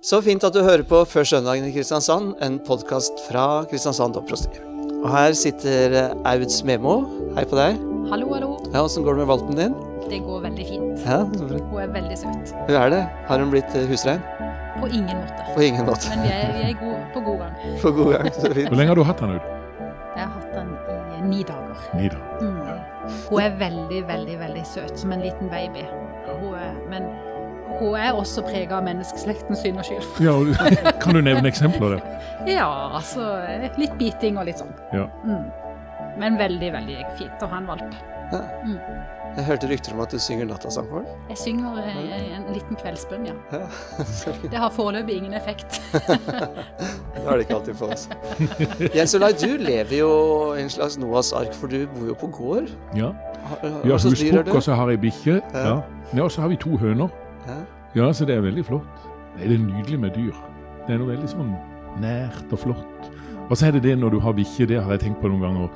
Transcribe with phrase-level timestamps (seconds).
[0.00, 4.62] Så fint at du hører på Før søndagen i Kristiansand, en podkast fra Kristiansand domprosti.
[5.02, 5.96] Og her sitter
[6.28, 6.94] Aud Smemo.
[7.36, 7.76] Hei på deg.
[8.08, 8.48] Hallo, hallo.
[8.72, 9.74] Ja, Åssen går det med valpen din?
[10.08, 11.04] Det går veldig fint.
[11.04, 11.60] Ja, så bra.
[11.68, 12.54] Hun er veldig søt.
[12.64, 13.02] Hun er det.
[13.28, 14.24] Har hun blitt eh, husrein?
[14.80, 15.44] På ingen måte.
[15.52, 16.08] På ingen måte.
[16.14, 17.60] Men vi er, vi er gode, på god gang.
[17.84, 18.30] På god gang.
[18.38, 18.70] Så fint.
[18.72, 19.52] Hvor lenge har du hatt den ut?
[20.16, 20.72] Jeg har hatt den
[21.18, 21.84] i ni dager.
[22.00, 22.40] Ni dager.
[22.40, 23.20] Mm.
[23.28, 25.84] Hun er veldig, veldig veldig søt, som en liten baby.
[27.80, 30.08] Hun er, også prega av menneskeslektens synd og skyld.
[30.24, 30.36] Ja,
[31.02, 32.26] kan du nevne eksempler der?
[32.48, 32.68] Ja,
[33.00, 33.24] altså
[33.80, 34.74] litt biting og litt sånn.
[34.92, 35.06] Ja.
[35.24, 35.48] Mm.
[36.20, 37.96] Men veldig, veldig fint å ha en valp.
[38.30, 38.44] Ja.
[38.66, 38.76] Mm.
[39.36, 41.20] Jeg hørte rykter om at du synger nattasang for den.
[41.30, 43.36] Jeg synger eh, en liten kveldsbønn, ja.
[43.54, 44.34] Ja.
[44.42, 45.78] Det har foreløpig ingen effekt.
[47.20, 48.06] Det har det ikke alltid for oss.
[48.94, 50.10] Jens Olai, du lever jo
[50.56, 52.70] i en slags Noas ark, for du bor jo på gård.
[52.96, 53.12] ja.
[53.60, 55.40] Vi har husbukk, og så har jeg bikkje.
[55.54, 55.60] Ja.
[55.66, 55.76] Ja.
[56.14, 57.10] ja, og så har vi to høner.
[57.46, 57.60] Ja.
[57.94, 59.06] Ja, så det er veldig flott.
[59.38, 60.36] Det er nydelig med dyr.
[60.86, 61.54] Det er noe veldig sånn
[62.02, 63.10] nært og flott.
[63.50, 65.42] Og så er det det når du har bikkje, det har jeg tenkt på noen
[65.42, 65.72] ganger.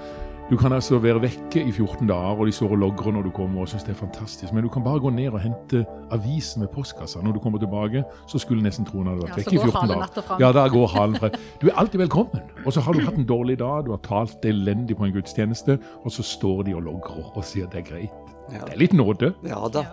[0.51, 3.31] Du kan altså være vekke i 14 dager, og de står og logrer når du
[3.33, 4.53] kommer, og syns det er fantastisk.
[4.53, 5.81] Men du kan bare gå ned og hente
[6.12, 7.23] avisen med postkassa.
[7.25, 10.35] Når du kommer tilbake, så skulle nesten troen hadde vært Ja, vekke i 14 dager.
[10.45, 11.39] Ja, da går halen frem.
[11.62, 12.45] Du er alltid velkommen.
[12.67, 15.79] Og så har du hatt en dårlig dag, du har talt elendig på en gudstjeneste,
[16.05, 18.23] og så står de og logrer og sier det er greit.
[18.53, 18.61] Ja.
[18.67, 19.31] Det er litt nåde.
[19.48, 19.84] Ja da.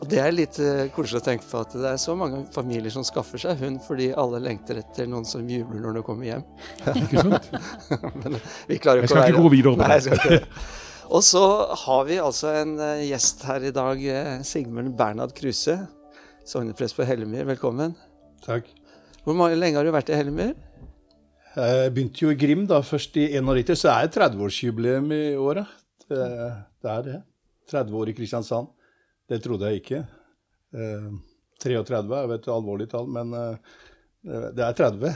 [0.00, 2.90] Og det er litt uh, koselig å tenke på at det er så mange familier
[2.90, 6.42] som skaffer seg hund fordi alle lengter etter noen som jubler når de kommer hjem.
[7.04, 7.50] Ikke sant?
[8.24, 9.98] Men vi klarer jo Jeg ikke skal å ikke være gå videre på Nei, det.
[9.98, 10.68] jeg skal ikke det.
[11.12, 11.44] Og så
[11.76, 15.78] har vi altså en uh, gjest her i dag, uh, Sigmund Bernhard Kruse.
[16.48, 17.94] Sogneprest på Hellemyr, velkommen.
[18.42, 18.70] Takk.
[19.22, 20.56] Hvor mange, lenge har du vært i Hellemyr?
[21.52, 25.68] Jeg begynte jo i Grim da, først i 91, så er det 30-årsjubileum i året.
[26.08, 26.24] Det,
[26.82, 27.18] det er det.
[27.70, 28.70] 30 år i Kristiansand.
[29.28, 30.02] Det trodde jeg ikke.
[30.74, 31.08] Eh,
[31.62, 33.78] 33 er et alvorlig tall, men eh,
[34.22, 35.14] det er 30.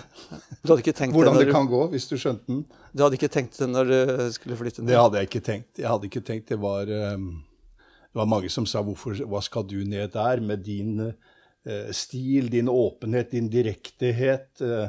[0.63, 2.65] Du hadde ikke tenkt Hvordan det, kan gå, hvis du skjønte den.
[2.67, 3.99] du, hadde ikke tenkt det når du
[4.35, 4.91] skulle flytte ned?
[4.93, 5.71] Det hadde jeg ikke tenkt.
[5.79, 9.67] Jeg hadde ikke tenkt det var eh, Det var mange som sa hvorfor, hva skal
[9.69, 14.49] du ned der med din uh, stil, din åpenhet, din direktehet?
[14.63, 14.89] Uh,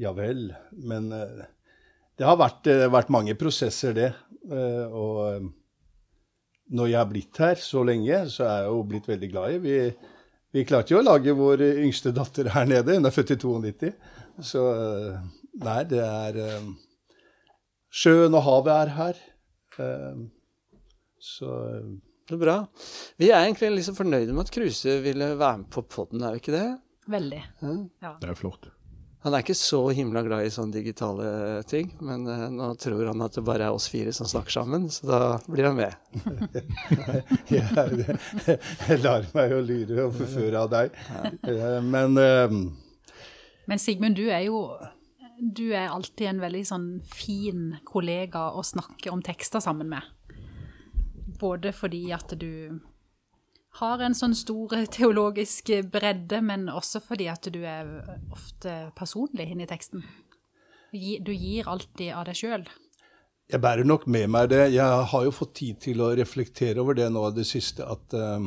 [0.00, 0.48] ja vel.
[0.74, 1.44] Men uh,
[2.18, 4.12] det har vært, eh, vært mange prosesser, det.
[4.50, 5.46] Eh, og eh,
[6.72, 9.58] når jeg har blitt her så lenge, så er jeg jo blitt veldig glad i.
[9.64, 9.74] Vi,
[10.56, 12.96] vi klarte jo å lage vår yngste datter her nede.
[12.96, 13.92] Hun er født i 92.
[14.42, 15.18] Så eh,
[15.64, 16.70] nei, det er eh,
[17.94, 19.20] Sjøen og havet er her.
[19.78, 20.24] Eh,
[21.24, 21.50] Så
[22.28, 22.56] Så bra.
[23.20, 26.40] Vi er egentlig liksom fornøyde med at Kruse ville være med på poden, er vi
[26.42, 26.64] ikke det?
[27.12, 27.42] Veldig.
[27.60, 27.74] Ja.
[28.06, 28.12] Ja.
[28.20, 28.70] Det er flott.
[29.24, 31.28] Han er ikke så himla glad i sånne digitale
[31.68, 34.90] ting, men uh, nå tror han at det bare er oss fire som snakker sammen,
[34.92, 35.94] så da blir han med.
[37.54, 40.98] jeg, jeg lar meg jo lure og forføre av deg.
[41.48, 42.58] uh, Men uh,
[43.64, 44.66] Men Sigmund, du er jo
[45.40, 50.04] du er alltid en veldig sånn fin kollega å snakke om tekster sammen med.
[51.40, 52.78] Både fordi at du
[53.80, 57.88] har en sånn stor teologisk bredde, men også fordi at du er
[58.34, 60.04] ofte personlig inni teksten.
[60.94, 62.68] Du gir alltid av deg sjøl.
[63.50, 64.70] jeg bærer nok med meg det.
[64.72, 67.84] Jeg har jo fått tid til å reflektere over det nå i det siste.
[67.84, 68.46] At eh,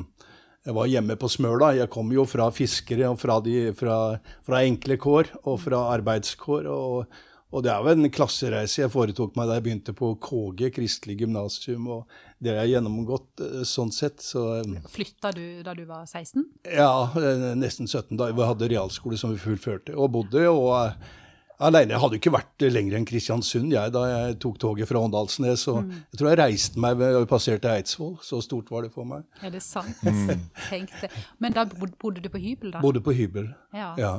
[0.66, 1.75] jeg var hjemme på Smøla.
[1.77, 4.17] Jeg kom jo fra fiskere og fra, de, fra,
[4.47, 6.71] fra enkle kår og fra arbeidskår.
[6.71, 7.19] Og,
[7.51, 11.19] og det er jo en klassereise jeg foretok meg da jeg begynte på KG, Kristelig
[11.21, 11.87] gymnasium.
[11.99, 14.21] Og det har jeg gjennomgått eh, sånn sett.
[14.21, 16.43] Så eh, Flytta du da du var 16?
[16.75, 18.27] Ja, eh, nesten 17 da.
[18.35, 20.43] Vi hadde realskole som vi fullførte, og bodde.
[20.51, 21.15] og eh,
[21.57, 21.95] Alene.
[21.95, 25.63] Jeg hadde ikke vært lenger enn Kristiansund jeg, da jeg tok toget fra Åndalsnes.
[25.73, 28.11] Og jeg tror jeg reiste meg og passerte Eidsvoll.
[28.21, 29.23] Så stort var det for meg.
[29.41, 29.97] Er det sant?
[30.69, 31.09] Tenk det.
[31.41, 32.83] Men da bodde du på hybel, da?
[32.85, 33.49] Bodde på hybel.
[33.73, 33.95] Ja.
[33.97, 34.11] Ja.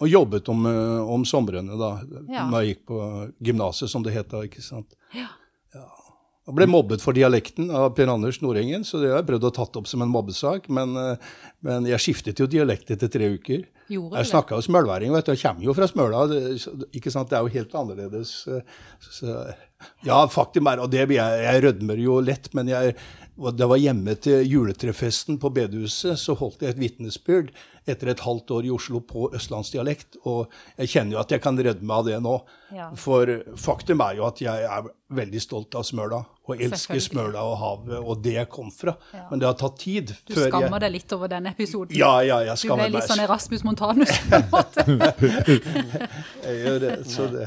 [0.00, 0.64] Og jobbet om,
[1.12, 1.90] om somrene da
[2.32, 2.46] Ja.
[2.48, 3.02] når jeg gikk på
[3.44, 4.40] gymnaset, som det het da.
[4.48, 4.96] ikke sant?
[5.12, 5.28] Ja.
[6.46, 9.54] Og ble mobbet for dialekten av Per Anders Nordengen, så det har jeg prøvd å
[9.56, 10.68] tatt opp som en mobbesak.
[10.70, 11.16] Men, eh,
[11.66, 13.64] men jeg skiftet jo dialekt etter tre uker.
[13.90, 15.32] Gjorde Jeg snakka jo smølværing, vet du.
[15.32, 16.28] Jeg kommer jo fra Smøla.
[16.30, 17.28] det- ikke sant?
[17.30, 18.46] Det er jo helt annerledes.
[18.46, 18.60] eh,
[19.00, 19.54] Så,
[20.04, 22.94] ja, faktum er, og det, jeg, jeg rødmer jo lett, men jeg,
[23.36, 27.50] da jeg var hjemme til juletrefesten på bedehuset, så holdt jeg et vitnesbyrd
[27.86, 30.16] etter et halvt år i Oslo på østlandsdialekt.
[30.26, 30.48] Og
[30.80, 32.32] jeg kjenner jo at jeg kan rødme av det nå.
[32.74, 32.88] Ja.
[32.98, 33.30] For
[33.60, 36.98] faktum er jo at jeg er veldig stolt av Smøla, og elsker.
[37.02, 38.96] Smøla og havet og det jeg kom fra.
[39.14, 39.26] Ja.
[39.30, 41.94] Men det har tatt tid Du før skammer jeg deg litt over denne episoden?
[41.98, 44.86] Ja, ja, jeg Du ble litt sånn Erasmus Montanus på en måte.
[46.46, 47.46] Jeg gjør det, så det.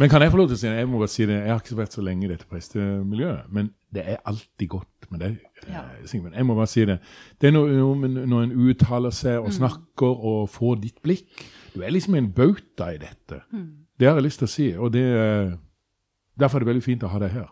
[0.00, 0.78] Men kan jeg få lov til å si det?
[0.82, 3.70] Jeg må bare si det, jeg har ikke vært så lenge i dette prestemiljøet, men
[3.92, 5.82] det er alltid godt med deg, Ja.
[5.84, 6.34] eh, Sigmund.
[6.34, 6.98] Jeg må bare si det.
[7.40, 11.28] Det er noe, noe når en uttaler seg og snakker og får ditt blikk.
[11.74, 13.42] du er liksom en bauta i dette.
[13.98, 15.56] Det har jeg lyst til å si, og det, eh,
[16.38, 17.50] derfor er det veldig fint å ha deg her.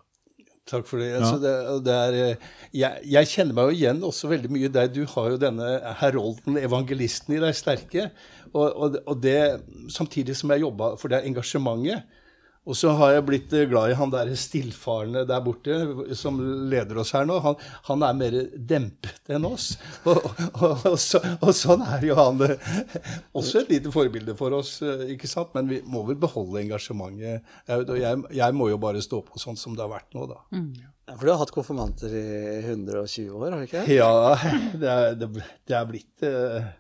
[0.71, 1.15] Takk for det.
[1.19, 4.91] Altså, det, det er, eh, jeg, jeg, kjenner meg jo igjen også veldig mye der.
[4.93, 5.69] Du har jo denne
[6.01, 8.11] herolden, evangelisten, i deg sterke.
[8.53, 12.05] Og, og, og det samtidig som jeg jobba for det engasjementet.
[12.69, 15.79] Og så har jeg blitt eh, glad i han der stillfarende der borte
[16.19, 16.37] som
[16.71, 17.39] leder oss her nå.
[17.45, 17.57] Han,
[17.89, 19.73] han er mer dempet enn oss.
[20.11, 20.19] Og,
[20.61, 22.41] og, og, så, og, sånn er jo han
[23.37, 25.53] også et lite forbilde for oss, eh, ikke sant?
[25.57, 27.45] Men vi må vel beholde engasjementet.
[27.69, 30.41] Jeg, jeg, jeg må jo bare stå på sånn som det har vært nå, da.
[30.57, 30.73] Mm.
[31.11, 32.27] Ja, for du har hatt konfirmanter i
[32.71, 33.85] 120 år, har du ikke?
[33.93, 34.11] Ja,
[34.83, 35.31] det er, det,
[35.69, 36.71] det er blitt uh,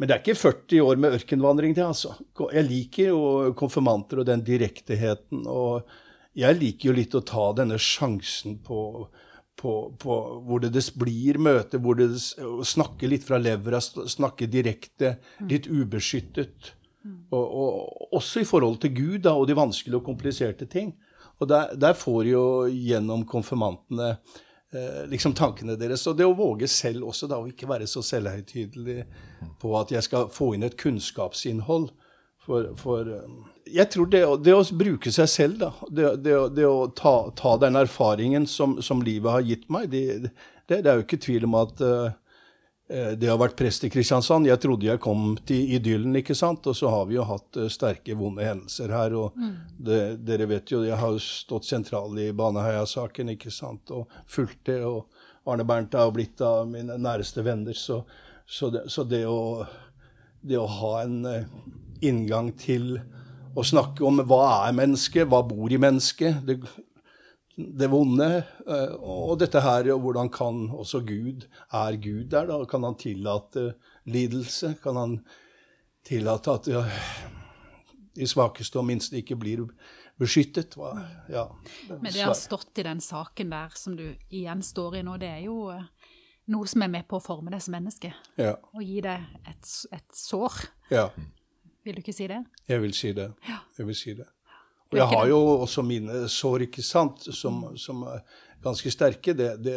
[0.00, 2.14] men det er ikke 40 år med ørkenvandring det, altså.
[2.54, 5.42] Jeg liker jo konfirmanter og den direkteheten.
[5.44, 5.84] Og
[6.40, 8.80] jeg liker jo litt å ta denne sjansen på,
[9.60, 10.16] på, på
[10.48, 15.18] hvor det blir møte, hvor det snakker litt fra levra, snakker direkte,
[15.52, 16.72] litt ubeskyttet.
[17.28, 20.94] Og, og også i forhold til Gud da, og de vanskelige og kompliserte ting.
[21.44, 24.14] Og der, der får jo gjennom konfirmantene
[25.10, 26.06] liksom tankene deres.
[26.06, 29.04] Og det å våge selv også, da, å ikke være så selvhøytidelig
[29.60, 31.90] på at jeg skal få inn et kunnskapsinnhold.
[32.40, 33.34] For, for eh,
[33.76, 37.56] jeg tror det, det, å bruke seg selv, da, det, det, det å ta, ta,
[37.60, 40.32] den erfaringen som, som, livet har gitt meg, det,
[40.80, 42.19] er jo ikke tvil om at uh, Eh,
[42.90, 44.48] det har vært prest i Kristiansand.
[44.48, 46.66] Jeg trodde jeg kom til idyllen, ikke sant.
[46.66, 49.14] Og så har vi jo hatt uh, sterke, vonde hendelser her.
[49.14, 49.52] Og mm.
[49.86, 53.94] det, dere vet jo, jeg har jo stått sentral i Baneheia-saken, ikke sant.
[53.94, 54.80] Og fulgt det.
[54.88, 55.06] Og
[55.46, 57.78] Arne Bernt har blitt av mine næreste venner.
[57.78, 58.02] Så,
[58.42, 59.62] så, det, så det, å,
[60.42, 61.62] det, å, ha en uh,
[62.02, 62.96] inngang til
[63.54, 66.58] å snakke om hva er mennesket, hva bor i mennesket det,
[67.78, 68.28] det vonde.
[68.66, 72.64] Eh, og dette her, og hvordan kan også Gud Er Gud der, da?
[72.68, 73.74] Kan han tillate
[74.06, 74.74] lidelse?
[74.82, 75.16] Kan han
[76.06, 76.84] tillate at ja,
[78.16, 79.66] de svakeste og minste ikke blir
[80.20, 80.76] beskyttet?
[81.28, 81.46] Ja.
[81.88, 85.30] Men det har stått i den saken der som du igjen står i nå, det
[85.38, 85.84] er jo eh,
[86.50, 88.12] noe som er med på å forme deg som menneske.
[88.40, 88.56] Ja.
[88.74, 90.64] Og gi deg et, et sår.
[90.90, 91.08] Ja.
[91.84, 92.42] Vil du ikke si det?
[92.68, 93.30] Jeg vil si det.
[93.78, 94.28] Jeg vil si det.
[94.90, 98.24] Og jeg har jo også mine sår, ikke sant, som, som er
[98.62, 99.34] ganske sterke.
[99.36, 99.76] Det, det,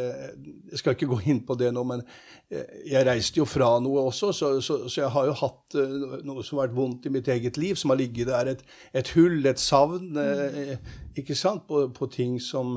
[0.71, 2.04] jeg skal ikke gå inn på det nå, men
[2.50, 5.95] jeg reiste jo fra noe også, så, så, så, jeg har jo hatt eh,
[6.27, 8.62] noe som har vært vondt i mitt eget liv, som har ligget der, et,
[8.94, 10.75] et hull, et savn, eh,
[11.19, 12.75] ikke sant, på, på ting som,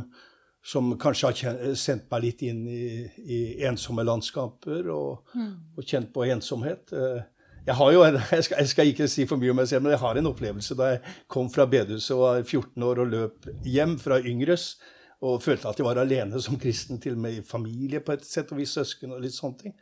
[0.65, 2.87] som kanskje har sendt meg litt inn i,
[3.27, 5.53] i ensomme landskaper og, mm.
[5.77, 6.95] og, kjent på ensomhet.
[6.97, 7.25] Eh,
[7.67, 8.03] jeg har jo,
[8.37, 10.31] jeg skal, jeg skal, ikke si for mye om meg selv, men jeg har en
[10.31, 14.77] opplevelse da jeg kom fra bedehuset og var 14 år og løp hjem fra Yngres
[15.25, 18.27] og følte at jeg var alene som kristen, til og med i familie på et
[18.27, 19.77] sett og vis, søsken og litt sånne ting.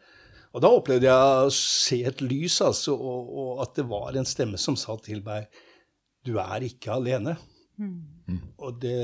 [0.54, 4.28] Og da opplevde jeg å se et lys, altså, og, og at det var en
[4.28, 5.48] stemme som sa til meg
[6.24, 7.34] Du er ikke alene.
[7.76, 8.38] Mm.
[8.62, 8.94] Og det,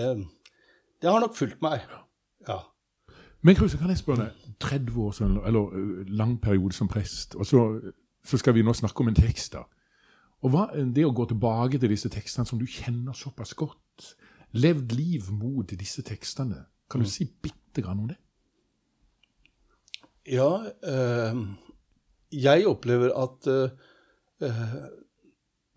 [1.02, 1.82] det, har nok fulgt meg.
[2.46, 2.60] Ja.
[3.42, 5.18] Men Kruse, kan jeg spørre deg, 30 år
[5.48, 7.64] eller lang periode som prest, og så
[8.24, 9.52] så skal vi nå snakke om en tekst.
[9.52, 9.64] da.
[10.42, 14.14] Og hva, Det å gå tilbake til disse tekstene som du kjenner såpass godt,
[14.52, 17.10] levd liv mot disse tekstene, kan du mm.
[17.12, 18.18] si bitte grann om det?
[20.26, 21.46] Ja, øh,
[22.32, 23.70] jeg opplever at øh,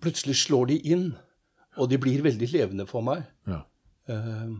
[0.01, 1.14] plutselig slår de inn,
[1.78, 3.23] og de blir veldig levende for meg.
[3.47, 3.64] Ja.
[4.09, 4.59] Uh,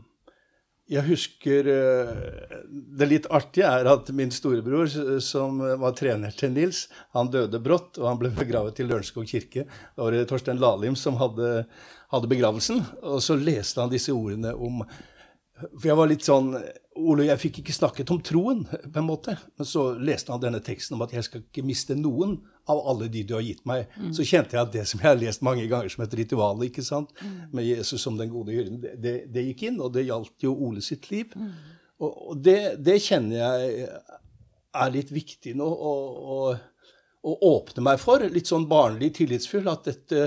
[0.92, 2.58] jeg husker eh,
[3.00, 4.90] Det litt artige er at min storebror,
[5.24, 9.66] som var trener til Nils, han døde brått, og han ble begravet i Lørenskog kirke.
[9.96, 11.63] Da var det Torstein Lalim som hadde,
[12.12, 12.84] hadde begravelsen.
[13.02, 14.84] Og så leste han disse ordene om
[15.72, 16.53] For jeg var litt sånn
[16.93, 19.34] Ole, jeg fikk ikke snakket om troen, på en måte.
[19.58, 22.36] Men så leste han denne teksten om at jeg skal ikke miste noen
[22.70, 23.88] av alle de du har gitt meg.
[23.98, 24.12] Mm.
[24.13, 26.86] Så kjente jeg at det som jeg har lest mange ganger som et ritual, ikke
[26.86, 27.50] sant, mm.
[27.58, 30.53] med Jesus som den gode hyrden, det, det, det, gikk inn, og det gjaldt jo
[30.53, 31.34] Ole sitt liv.
[31.34, 31.50] Mm.
[32.03, 33.89] Og, og det, det, kjenner jeg
[34.84, 38.24] er litt viktig nå, å åpne meg for.
[38.29, 39.70] Litt sånn barnlig tillitsfull.
[39.72, 40.25] At dette,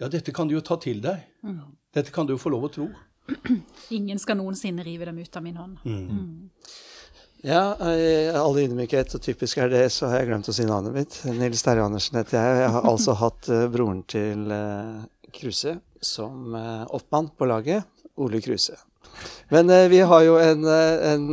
[0.00, 1.22] ja, dette kan du jo ta til deg.
[1.46, 1.60] Mm.
[1.94, 2.88] Dette kan du jo få lov å tro.
[3.88, 5.78] Ingen skal noensinne rive dem ut av min hånd.
[5.84, 6.04] Mm.
[6.08, 6.50] Mm.
[7.40, 10.94] Ja, i all ydmykhet, og typisk er det, så har jeg glemt å si navnet
[10.96, 11.18] mitt.
[11.38, 12.56] Nils Terje Andersen heter jeg.
[12.64, 15.04] Jeg har altså hatt uh, broren til uh,
[15.34, 17.86] Kruse som uh, oppmann på laget.
[18.18, 18.74] Ole Kruse.
[19.54, 21.28] Men uh, vi har jo en, en,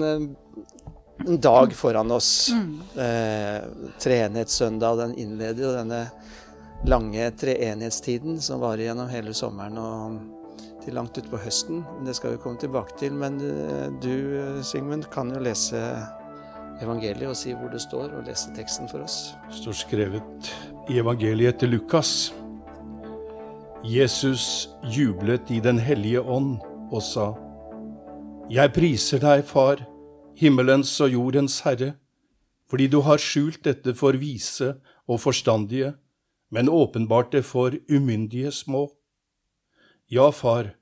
[1.26, 2.52] en dag foran oss.
[2.54, 2.78] Mm.
[4.04, 5.02] Treenighetssøndag.
[5.02, 6.06] Den innleder jo denne
[6.86, 9.82] lange treenighetstiden som varer gjennom hele sommeren.
[9.82, 10.35] og
[10.86, 11.84] til langt utpå høsten.
[12.06, 13.18] Det skal vi komme tilbake til.
[13.18, 15.82] Men eh, du, Sigmund, kan jo lese
[16.84, 19.34] evangeliet og si hvor det står, og lese teksten for oss.
[19.50, 20.52] Det står skrevet
[20.92, 22.34] i evangeliet til Lukas,
[23.86, 26.58] Jesus jublet i Den hellige ånd
[26.92, 27.34] og sa,
[28.50, 29.84] Jeg priser deg, Far,
[30.38, 31.94] himmelens og jordens Herre,
[32.70, 34.76] fordi du har skjult dette for vise
[35.08, 35.94] og forstandige,
[36.52, 38.90] men åpenbart det for umyndige små.
[40.08, 40.76] Ja, Far,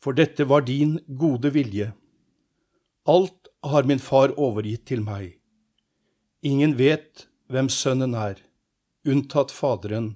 [0.00, 1.92] for dette var din gode vilje.
[3.04, 5.36] Alt har min far overgitt til meg.
[6.42, 8.38] Ingen vet hvem Sønnen er,
[9.04, 10.14] unntatt Faderen,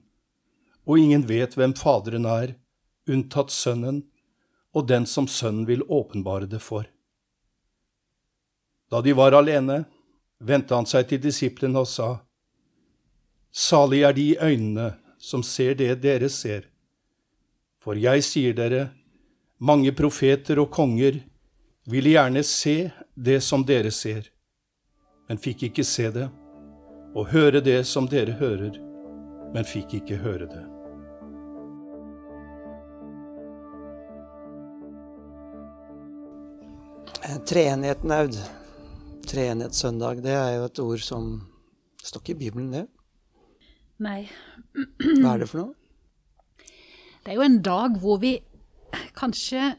[0.89, 2.55] og ingen vet hvem Faderen er,
[3.07, 4.07] unntatt Sønnen,
[4.73, 6.89] og den som Sønnen vil åpenbare det for.
[8.91, 9.85] Da de var alene,
[10.39, 12.09] vendte han seg til disiplene og sa,
[13.53, 16.67] Salig er de øynene som ser det dere ser.
[17.87, 18.88] For jeg sier dere,
[19.62, 21.21] mange profeter og konger
[21.87, 24.26] ville gjerne se det som dere ser,
[25.28, 26.26] men fikk ikke se det,
[27.14, 28.75] og høre det som dere hører,
[29.55, 30.64] men fikk ikke høre det.
[37.47, 38.43] Treenigheten, Aud.
[39.31, 41.33] Treenighetssøndag, det er jo et ord som
[42.02, 42.87] står ikke i Bibelen, det.
[44.02, 44.25] Nei.
[45.23, 45.86] Hva er det for noe?
[47.26, 48.37] Det er jo en dag hvor vi
[49.18, 49.73] kanskje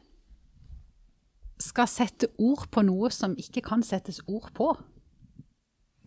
[1.63, 4.73] skal sette ord på noe som ikke kan settes ord på.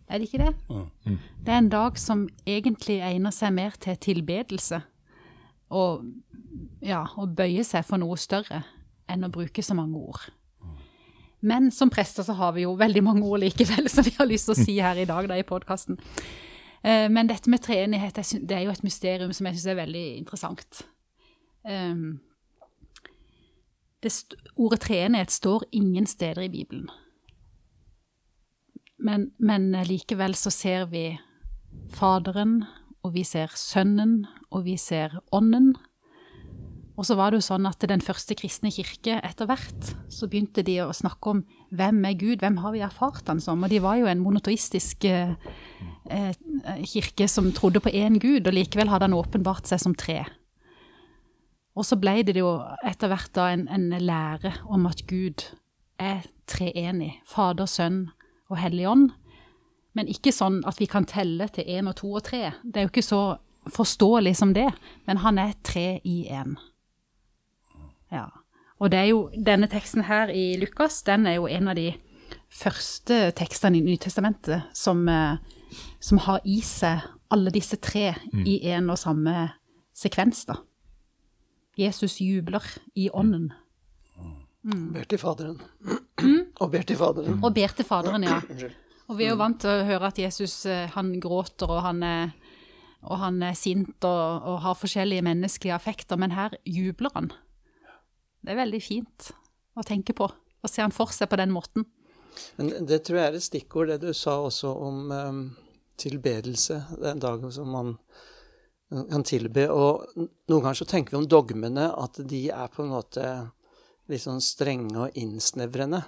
[0.05, 0.51] Er det ikke det?
[0.69, 1.17] Mm.
[1.41, 4.83] Det er en dag som egentlig egner seg mer til tilbedelse.
[5.73, 6.05] Og
[6.85, 8.61] ja, å bøye seg for noe større
[9.09, 10.29] enn å bruke så mange ord.
[11.41, 14.51] Men som prester så har vi jo veldig mange ord likevel som vi har lyst
[14.51, 15.97] til å si her i dag da, i podkasten.
[16.85, 20.85] Men dette med treenighet det er jo et mysterium som jeg syns er veldig interessant.
[21.63, 22.19] Um,
[24.57, 26.89] ordet treenighet står ingen steder i Bibelen.
[29.01, 31.19] Men, men likevel så ser vi
[31.91, 32.63] Faderen,
[33.01, 35.73] og vi ser Sønnen, og vi ser Ånden.
[36.99, 40.61] Og så var det jo sånn at den første kristne kirke etter hvert, så begynte
[40.67, 41.39] de å snakke om
[41.73, 43.63] hvem er Gud, hvem har vi erfart han som?
[43.63, 45.33] Og de var jo en monotoistisk eh,
[46.11, 50.19] eh, kirke som trodde på én Gud, og likevel hadde han åpenbart seg som tre.
[51.75, 52.51] Og så ble det jo
[52.87, 55.45] etter hvert da en, en lære om at Gud
[56.01, 57.13] er treenig.
[57.27, 58.09] Fader, Sønn
[58.51, 59.11] og Hellig Ånd.
[59.95, 62.51] Men ikke sånn at vi kan telle til én og to og tre.
[62.63, 63.23] Det er jo ikke så
[63.71, 64.69] forståelig som det,
[65.07, 66.55] men han er tre i én.
[68.11, 68.27] Ja.
[68.81, 71.91] Og det er jo denne teksten her i Lukas, den er jo en av de
[72.51, 75.37] første tekstene i Nytestamentet som, eh,
[75.99, 79.51] som har i seg alle disse tre i en og samme
[79.95, 80.57] sekvens, da.
[81.79, 82.65] Jesus jubler
[82.99, 83.51] i ånden.
[84.61, 85.61] Ber til Faderen.
[86.61, 87.39] Og ber til Faderen.
[87.41, 88.41] Og ber til Faderen, ja.
[89.09, 92.03] Og vi er jo vant til å høre at Jesus eh, han gråter, og han
[92.05, 92.35] er,
[93.03, 97.31] og han er sint og, og har forskjellige menneskelige affekter, men her jubler han.
[98.41, 99.31] Det er veldig fint
[99.75, 101.87] å tenke på, å se han for seg på den måten.
[102.55, 105.41] Men det tror jeg er et stikkord, det du sa også om um,
[105.99, 106.79] tilbedelse.
[107.01, 107.97] Den dagen som man
[108.91, 109.67] kan tilbe.
[109.71, 113.27] Og noen ganger så tenker vi om dogmene at de er på en måte
[114.11, 116.01] litt sånn strenge og innsnevrende.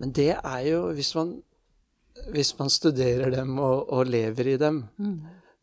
[0.00, 1.36] Men det er jo, hvis man,
[2.32, 4.82] hvis man studerer dem og, og lever i dem,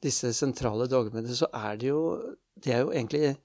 [0.03, 2.01] disse sentrale dogmene, så er det jo
[2.55, 3.36] De er jo egentlig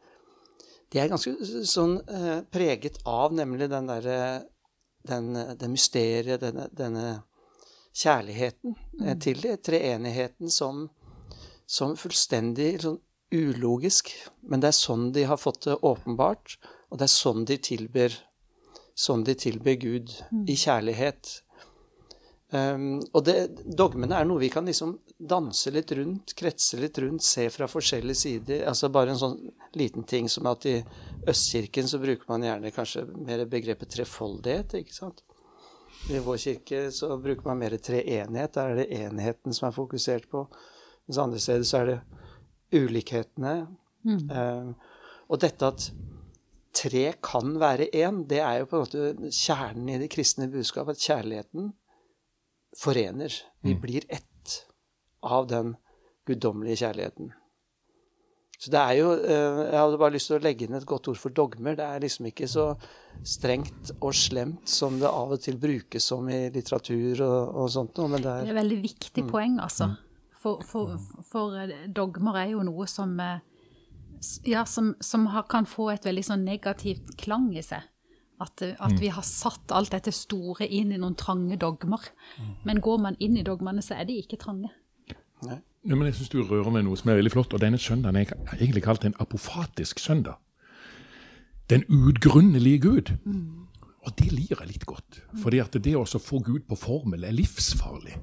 [0.93, 1.33] De er ganske
[1.67, 4.21] sånn eh, preget av nemlig den derre
[5.07, 7.23] den, det mysteriet, denne, denne
[7.97, 9.21] kjærligheten mm.
[9.23, 10.89] til det, treenigheten som,
[11.71, 12.99] som fullstendig sånn
[13.31, 14.11] ulogisk.
[14.43, 16.57] Men det er sånn de har fått det åpenbart,
[16.91, 18.17] og det er sånn de tilber,
[18.99, 20.17] sånn de tilber Gud
[20.51, 21.37] i kjærlighet.
[22.51, 27.23] Um, og det, dogmene er noe vi kan liksom danse litt rundt, kretse litt rundt,
[27.23, 28.65] se fra forskjellige sider.
[28.67, 29.37] Altså bare en sånn
[29.79, 30.81] liten ting som at i
[31.31, 35.23] Østkirken så bruker man gjerne kanskje mer begrepet trefoldighet, ikke sant?
[36.11, 38.57] I vår kirke så bruker man mer treenighet.
[38.57, 40.49] Der er det enheten som er fokusert på.
[41.11, 41.99] Mens andre steder så er det
[42.79, 43.55] ulikhetene.
[44.07, 44.77] Um,
[45.27, 45.89] og dette at
[46.77, 51.01] tre kan være én, det er jo på en måte kjernen i det kristne budskapet.
[51.01, 51.73] At kjærligheten
[52.79, 53.35] forener.
[53.67, 54.61] Vi blir ett
[55.27, 55.75] av den
[56.31, 57.33] guddommelige kjærligheten.
[58.61, 61.09] Så det er jo eh, Jeg hadde bare lyst til å legge inn et godt
[61.09, 61.79] ord for dogmer.
[61.79, 62.67] Det er liksom ikke så
[63.27, 67.97] strengt og slemt som det av og til brukes som i litteratur og, og sånt
[67.99, 69.91] noe, men det Det er er et veldig viktig poeng, altså.
[70.41, 70.97] For, for,
[71.29, 73.41] for eh, dogmer er jo noe som, eh,
[74.49, 77.85] ja, som, som har, kan få et veldig sånn negativt klang i seg.
[78.41, 82.09] At, eh, at vi har satt alt dette store inn i noen trange dogmer.
[82.65, 84.73] Men går man inn i dogmene, så er de ikke trange.
[85.45, 85.61] Nei.
[85.89, 87.55] Ja, men jeg syns du rører ved noe som er veldig flott.
[87.57, 90.37] Og denne søndagen er egentlig kalt en apofatisk søndag.
[91.73, 93.13] Den utgrunnelige Gud.
[94.05, 95.23] Og det lir jeg litt godt.
[95.41, 98.17] Fordi at det å få Gud på formel er livsfarlig.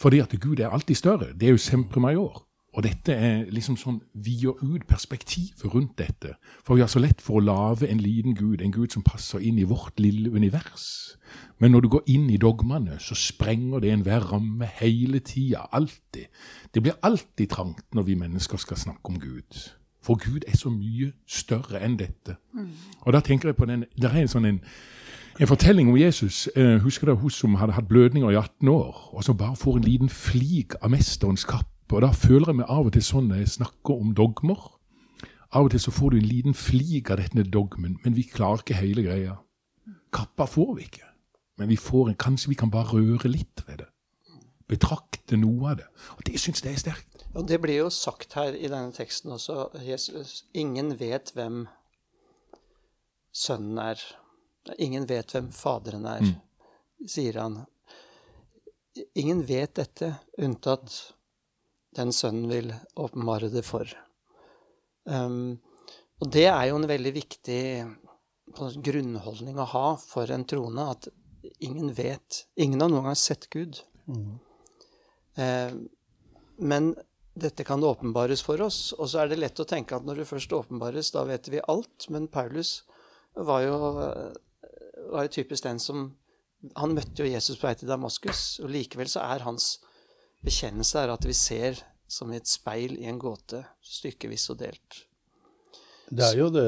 [0.00, 1.32] Fordi at Gud er alltid større.
[1.34, 2.46] Det er jo sempre major.
[2.70, 6.36] Og dette er liksom sånn vider ut perspektivet rundt dette.
[6.62, 9.42] For vi har så lett for å lage en liten gud, en gud som passer
[9.42, 11.16] inn i vårt lille univers.
[11.58, 15.66] Men når du går inn i dogmene, så sprenger det enhver ramme hele tida.
[15.74, 16.30] Alltid.
[16.70, 19.66] Det blir alltid trangt når vi mennesker skal snakke om Gud.
[20.00, 22.38] For Gud er så mye større enn dette.
[23.02, 24.62] Og da tenker jeg på den Det er en sånn en,
[25.40, 26.48] en fortelling om Jesus.
[26.56, 29.76] Eh, husker du hun som hadde hatt blødninger i 18 år, og som bare får
[29.76, 31.92] en liten flik av mesterens kapp?
[31.92, 34.60] Og da føler jeg meg av og til sånn når jeg snakker om dogmer.
[35.50, 38.60] Av og til så får du en liten flik av denne dogmen, men vi klarer
[38.62, 39.38] ikke hele greia.
[40.12, 41.08] Kappa får vi ikke.
[41.58, 43.88] Men vi får en, kanskje vi kan bare røre litt ved det.
[44.68, 45.88] Betrakte noe av det.
[46.18, 47.26] Og det syns jeg er sterkt.
[47.34, 49.70] Og det blir jo sagt her i denne teksten også.
[49.82, 51.64] Jesus, ingen vet hvem
[53.32, 54.04] sønnen er.
[54.78, 56.26] Ingen vet hvem Faderen er,
[57.08, 57.58] sier han.
[59.18, 60.94] Ingen vet dette, unntatt
[61.96, 63.88] den sønnen vil åpenbare det for.
[65.04, 65.58] Um,
[66.20, 67.62] og det er jo en veldig viktig
[68.84, 71.08] grunnholdning å ha for en troende, at
[71.64, 73.80] ingen vet Ingen har noen gang sett Gud.
[75.40, 75.72] Eh,
[76.60, 76.90] men
[77.34, 78.92] dette kan åpenbares for oss.
[78.98, 81.62] Og så er det lett å tenke at når det først åpenbares, da vet vi
[81.62, 82.08] alt.
[82.12, 82.82] Men Paulus
[83.38, 83.78] var jo,
[85.12, 86.10] var jo typisk den som
[86.76, 89.78] Han møtte jo Jesus på vei til Damaskus, og likevel så er hans
[90.44, 94.98] bekjennelse at vi ser som i et speil i en gåte, stykkevis og delt.
[96.10, 96.66] Det er jo det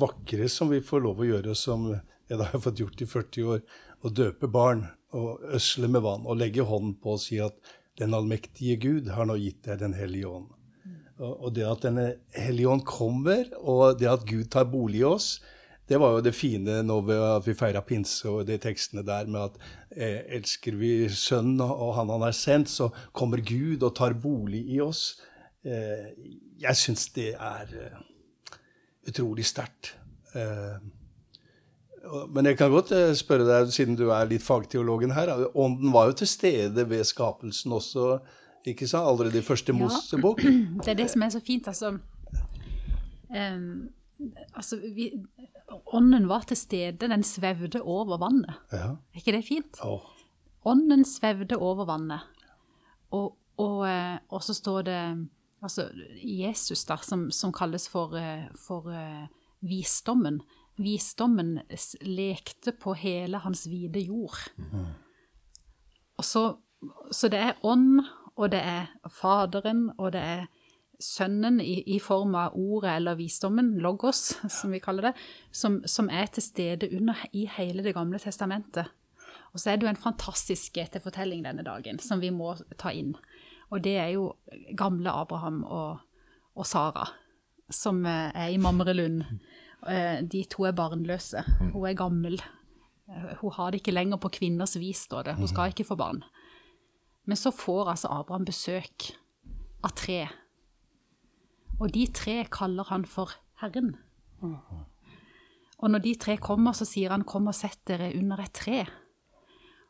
[0.00, 3.50] vakre som vi får lov å gjøre, som jeg da har fått gjort i 40
[3.54, 3.62] år,
[4.02, 4.86] å døpe barn
[5.16, 7.56] og øsle med vann og legge hånden på og si at
[7.98, 10.50] den allmektige Gud har nå gitt deg Den hellige ånd.
[11.18, 15.30] Og det at Denne hellige ånd kommer, og det at Gud tar bolig i oss,
[15.88, 19.30] det var jo det fine når vi, at vi feira pinse og de tekstene der
[19.30, 19.56] med at
[19.96, 24.66] eh, elsker vi Sønnen og Han han er sendt, så kommer Gud og tar bolig
[24.74, 25.20] i oss.
[25.64, 26.12] Eh,
[26.60, 28.04] jeg syns det er eh,
[29.08, 29.94] utrolig sterkt.
[30.34, 30.76] Eh,
[32.32, 36.10] men jeg kan godt eh, spørre deg, siden du er litt fagteologen her, ånden var
[36.10, 38.18] jo til stede ved skapelsen også,
[38.68, 39.08] ikke sant?
[39.08, 40.44] Allerede i første Mosebok?
[40.84, 41.96] Det er det som er så fint, altså.
[43.28, 43.88] Um,
[44.56, 45.10] altså vi,
[45.94, 48.60] ånden var til stede, den svevde over vannet.
[48.72, 48.96] Ja.
[49.14, 49.80] Er ikke det fint?
[49.84, 50.04] Oh.
[50.68, 52.26] Ånden svevde over vannet.
[53.10, 55.00] Og, og, eh, og så står det
[55.62, 55.88] altså
[56.22, 59.26] Jesus, da, som, som kalles for, eh, for uh,
[59.60, 60.40] visdommen.
[60.78, 61.58] Visdommen
[62.06, 64.38] lekte på hele hans vide jord.
[66.18, 66.42] Og så,
[67.10, 68.04] så det er ånd,
[68.38, 70.46] og det er Faderen, og det er
[70.98, 75.12] Sønnen i, i form av ordet eller visdommen, logos, som vi kaller det,
[75.54, 78.90] som, som er til stede under i hele Det gamle testamentet.
[79.54, 83.14] Og så er det jo en fantastisk GT-fortelling denne dagen, som vi må ta inn.
[83.70, 84.32] Og det er jo
[84.76, 86.02] gamle Abraham og,
[86.58, 87.06] og Sara,
[87.70, 89.22] som eh, er i Mamrelund.
[89.88, 91.42] Eh, De to er barnløse.
[91.60, 92.36] Hun er gammel.
[93.08, 95.36] Eh, Hun har det ikke lenger på kvinners vis, står det.
[95.40, 96.22] Hun skal ikke få barn.
[97.28, 99.10] Men så får altså Abraham besøk
[99.84, 100.22] av tre.
[101.78, 103.94] Og de tre kaller han for Herren.
[105.78, 108.88] Og når de tre kommer, så sier han 'kom og sett dere under et tre'.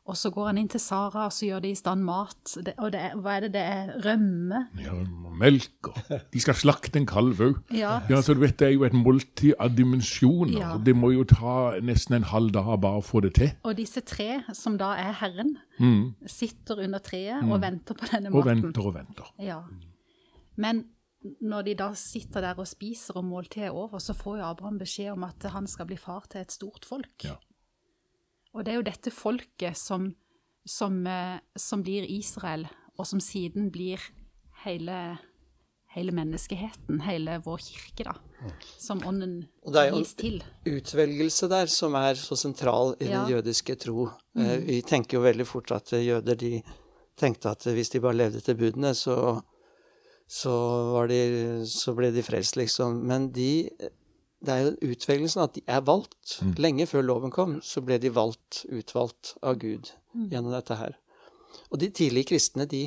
[0.09, 2.57] Og så går han inn til Sara, og så gjør de i stand mat.
[2.79, 3.53] Og det er, hva er det?
[3.53, 4.69] Det er rømme.
[4.81, 4.95] Ja,
[5.39, 7.59] melk, og de skal slakte en kalv òg.
[7.77, 8.01] Ja.
[8.09, 10.59] Ja, så du vet, Det er jo et måltid av dimensjoner.
[10.59, 10.79] Ja.
[10.79, 13.51] Det må jo ta nesten en halv dag bare å få det til.
[13.65, 15.59] Og disse tre, som da er Herren,
[16.27, 18.39] sitter under treet og venter på denne maten.
[18.39, 19.25] Og venter og venter.
[19.39, 19.61] Ja.
[20.57, 20.87] Men
[21.43, 24.79] når de da sitter der og spiser og måltidet er over, så får jo Abraham
[24.79, 27.25] beskjed om at han skal bli far til et stort folk.
[27.25, 27.35] Ja.
[28.55, 30.13] Og det er jo dette folket som,
[30.67, 33.99] som, eh, som blir Israel, og som siden blir
[34.65, 35.19] hele,
[35.95, 38.15] hele menneskeheten, hele vår kirke, da.
[38.79, 40.43] Som ånden Og det er jo- gis til.
[40.67, 43.25] utvelgelse der som er så sentral i Ja.
[43.25, 44.09] den jødiske tro.
[44.37, 44.67] Mm.
[44.67, 46.63] Vi tenker jo veldig fort at eh, jøder de
[47.17, 49.43] tenkte at hvis de bare levde til budene, så,
[50.29, 50.53] så,
[50.93, 51.21] var de,
[51.69, 53.01] så ble de frelst, liksom.
[53.09, 53.73] Men de,
[54.45, 56.39] det er jo utvelgelsen at de er valgt.
[56.61, 60.99] Lenge før loven kom, så ble de valgt, utvalgt av Gud gjennom dette her.
[61.73, 62.87] Og de tidlige kristne, de,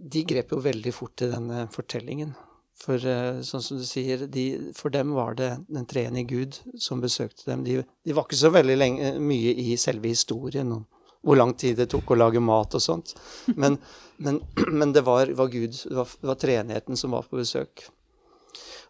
[0.00, 2.32] de grep jo veldig fort til denne fortellingen.
[2.80, 4.44] For eh, sånn som du sier, de,
[4.76, 7.64] for dem var det den treenige Gud som besøkte dem.
[7.66, 10.86] De, de var ikke så veldig lenge, mye i selve historien om
[11.22, 13.14] hvor lang tid det tok å lage mat og sånt.
[13.56, 13.78] Men,
[14.24, 17.86] men, men det var, var Gud, det var, det var treenigheten som var på besøk.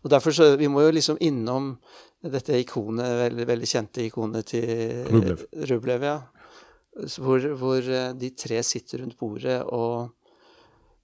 [0.00, 1.74] Og derfor så, Vi må jo liksom innom
[2.20, 5.44] dette ikonet, veldig, veldig kjente ikonet til Rublev.
[5.70, 6.16] Rublev ja.
[7.20, 10.10] Hvor, hvor eh, de tre sitter rundt bordet, og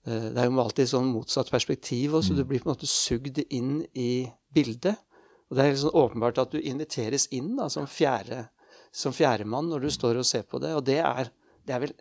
[0.05, 2.35] eh, det er jo alltid sånn motsatt perspektiv, også.
[2.35, 2.41] Mm.
[2.41, 4.99] du blir på en måte sugd inn i bildet.
[5.47, 8.49] Og det er helt sånn åpenbart at du inviteres inn da, som fjerde
[8.97, 10.73] som fjerdemann når du står og ser på det.
[10.77, 11.31] Og det er,
[11.69, 11.93] det er, vel,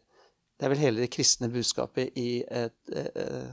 [0.55, 3.51] det er vel hele det kristne budskapet i, et, eh,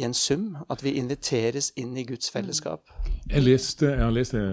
[0.00, 0.56] i en sum.
[0.70, 2.90] At vi inviteres inn i Guds fellesskap.
[3.30, 4.44] Jeg leste, jeg har lest det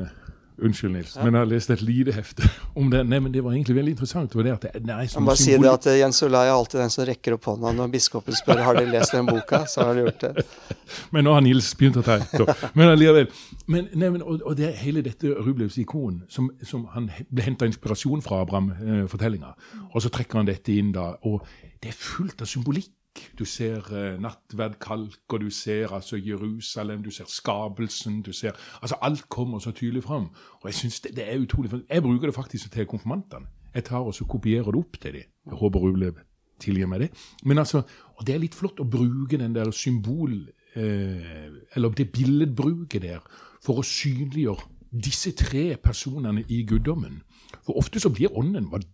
[0.57, 3.03] Unnskyld, Nils, men jeg har lest et lite hefte om det.
[3.05, 4.31] Nei, men Det var egentlig veldig interessant.
[4.31, 6.47] Det var det at det, nei, som sånn bare si det at eh, Jens Olai
[6.47, 9.61] er alltid den som rekker opp hånda når biskopen spør har de lest den boka.
[9.69, 10.45] Så har de gjort det.
[11.13, 12.49] Men nå har Nils begynt å ta etter.
[12.73, 13.29] Men allikevel.
[13.67, 17.43] Men, nei, men, og, og det er hele dette Rublevs ikon, som, som han ble
[17.43, 19.53] henta inspirasjon fra Abraham-fortellinga.
[19.91, 21.43] og så trekker han dette inn da, og
[21.83, 22.93] det er fullt av symbolikk.
[23.39, 28.95] Du ser eh, nattverdkalk, og du ser altså Jerusalem, du ser skapelsen, du ser Altså
[29.01, 30.29] alt kommer så tydelig fram.
[30.61, 33.47] Og jeg synes det, det er utrolig Jeg bruker det faktisk til konfirmantene.
[33.73, 35.27] Jeg tar og så kopierer det opp til dem.
[35.45, 36.23] Jeg håper Rublev
[36.59, 37.09] tilgir meg det.
[37.45, 37.83] Men altså,
[38.17, 40.47] og det er litt flott å bruke den der symbol...
[40.77, 43.23] Eh, eller det billedbruket der
[43.65, 47.21] for å synliggjøre disse tre personene i guddommen.
[47.65, 48.85] For ofte så blir ånden bare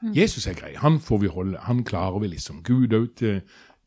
[0.00, 0.16] diffus.
[0.16, 2.62] Jesus er grei, han får vi holde, han klarer vi liksom.
[2.66, 3.40] Gud er til,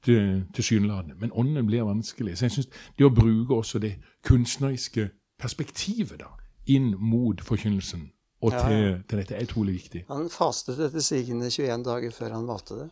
[0.05, 1.15] til, tilsynelatende.
[1.19, 2.37] Men ånden blir vanskelig.
[2.37, 3.95] Så jeg synes det å bruke også det
[4.27, 5.09] kunstneriske
[5.41, 6.33] perspektivet da,
[6.69, 8.09] inn mot forkynnelsen
[8.41, 8.93] og til, ja.
[9.05, 10.03] til dette er utrolig viktig.
[10.09, 12.87] Han fastet etter sigende 21 dager før han valgte det.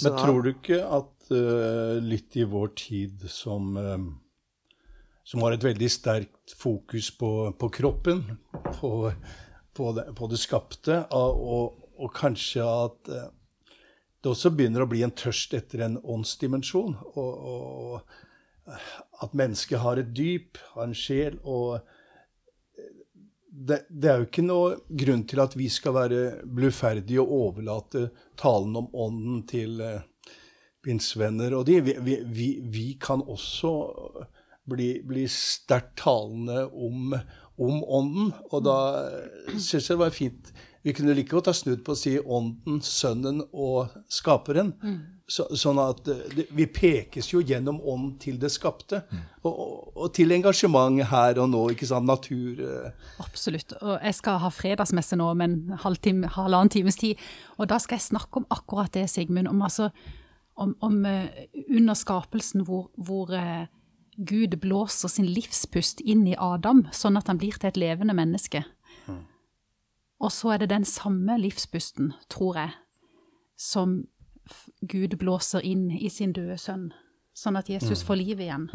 [0.00, 4.06] Så Men tror du ikke at uh, litt i vår tid som, eh,
[5.26, 8.24] som har et veldig sterkt fokus på, på kroppen,
[8.78, 8.92] på,
[9.76, 13.28] på, det, på det skapte, og, og, kanskje at eh,
[14.22, 18.72] det også begynner å bli en tørst etter en åndsdimensjon, og, og
[19.22, 21.78] at mennesket har et dyp, har en sjel, og
[23.56, 28.08] det, det er jo ikke noe grunn til at vi skal være bluferdige og overlate
[28.38, 30.34] talen om ånden til eh,
[30.84, 31.80] pinsevenner og de.
[31.86, 33.72] Vi, vi, vi, vi kan også
[34.68, 37.14] bli, bli sterkt talende om,
[37.56, 38.78] om ånden, og da
[39.54, 40.52] syns jeg det var fint.
[40.86, 44.70] Vi kunne like godt ha snudd på å si ånden, sønnen og skaperen.
[45.26, 49.00] Så, sånn at eh, det, vi pekes jo gjennom ånd til det skapte,
[49.42, 49.72] og, og,
[50.04, 53.74] og til engasjement her og nå, ikke sant, natur eh, Absolutt.
[53.80, 57.18] Og jeg skal ha fredagsmesse nå om en halvtime, halvannen times tid.
[57.58, 59.50] Og da skal jeg snakke om akkurat det, Sigmund.
[59.50, 59.90] Om, altså,
[60.54, 63.34] om, om eh, under skapelsen hvor, hvor
[64.16, 68.62] Gud blåser sin livspust inn i Adam, sånn at han blir til et levende menneske.
[70.20, 72.70] Og så er det den samme livspusten, tror jeg,
[73.56, 74.06] som
[74.80, 76.92] Gud blåser inn i sin døde sønn,
[77.36, 78.68] sånn at Jesus får liv igjen.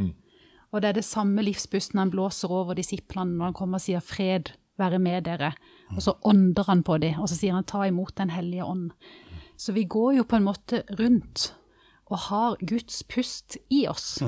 [0.71, 3.99] Og det er det samme livspusten han blåser over disiplene når han kommer og sier
[3.99, 5.53] 'fred være med dere',
[5.95, 8.91] og så ånder han på dem, og så sier han 'ta imot Den hellige ånd'.
[9.57, 11.53] Så vi går jo på en måte rundt
[12.05, 14.21] og har Guds pust i oss.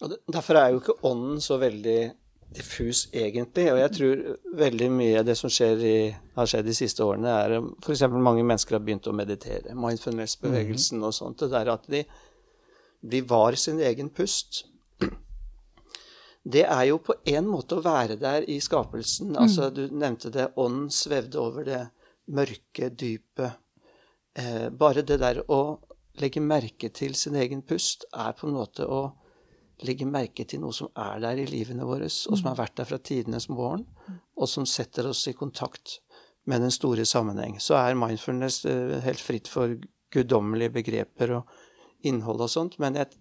[0.00, 2.12] Og det, derfor er jo ikke ånden så veldig
[2.54, 3.66] diffus, egentlig.
[3.72, 4.22] Og jeg tror
[4.60, 5.96] veldig mye av det som i,
[6.36, 8.06] har skjedd de siste årene, er f.eks.
[8.12, 9.74] mange mennesker har begynt å meditere.
[9.74, 11.42] Mindfulness-bevegelsen og sånt.
[11.42, 12.04] Det der at de,
[13.02, 14.64] de var sin egen pust.
[16.46, 19.34] Det er jo på en måte å være der i skapelsen.
[19.34, 21.82] Altså, du nevnte det, ånden svevde over det
[22.30, 23.58] mørke dypet.
[24.36, 25.78] Eh, bare det der å
[26.20, 29.08] legge merke til sin egen pust er på en måte å
[29.84, 32.88] legge merke til noe som er der i livene våre, og som har vært der
[32.88, 33.84] fra tidenes morgen,
[34.36, 35.98] og som setter oss i kontakt
[36.46, 37.58] med den store sammenheng.
[37.60, 39.74] Så er mindfulness eh, helt fritt for
[40.14, 43.12] guddommelige begreper og innhold og sånt, men jeg,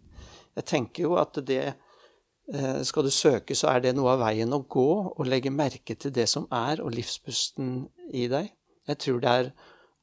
[0.55, 4.53] jeg tenker jo at det eh, skal du søke, så er det noe av veien
[4.55, 8.53] å gå, og legge merke til det som er, og livspusten i deg.
[8.85, 9.55] Jeg tror det er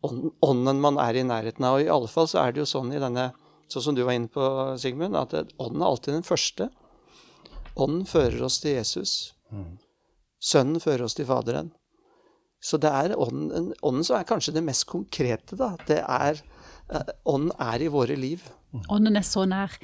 [0.02, 2.90] ånden man er i nærheten av, og i alle fall så er det jo sånn
[2.92, 3.30] i denne
[3.70, 4.42] sånn som du var inne på,
[4.81, 6.70] Sigmund, at ånden er alltid den første.
[7.77, 9.14] Ånden fører oss til Jesus.
[10.42, 11.70] Sønnen fører oss til Faderen.
[12.62, 15.72] Så det er ånden, ånden som er kanskje det mest konkrete, da.
[15.88, 16.42] Det er,
[16.94, 18.44] eh, ånden er i våre liv.
[18.88, 19.75] Ånden er så nær.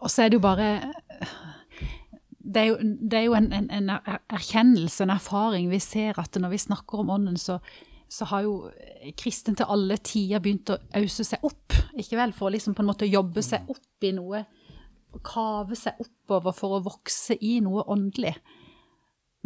[0.00, 0.92] Og så er det jo bare
[2.46, 5.70] Det er jo, det er jo en, en, en erkjennelse, en erfaring.
[5.70, 7.58] Vi ser at når vi snakker om ånden, så,
[8.08, 8.70] så har jo
[9.18, 12.34] kristen til alle tider begynt å ause seg opp, ikke vel?
[12.36, 14.44] For å liksom på en måte jobbe seg opp i noe,
[15.26, 18.34] kave seg oppover for å vokse i noe åndelig.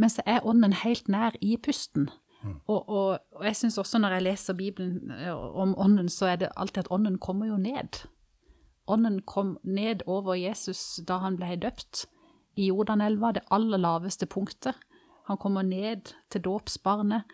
[0.01, 2.09] Men så er ånden helt nær i pusten.
[2.43, 6.41] Og, og, og jeg syns også når jeg leser Bibelen eh, om ånden, så er
[6.41, 8.01] det alltid at ånden kommer jo ned.
[8.91, 12.07] Ånden kom ned over Jesus da han ble døpt
[12.59, 14.79] i Jordanelva, det aller laveste punktet.
[15.29, 17.29] Han kommer ned til dåpsbarnet.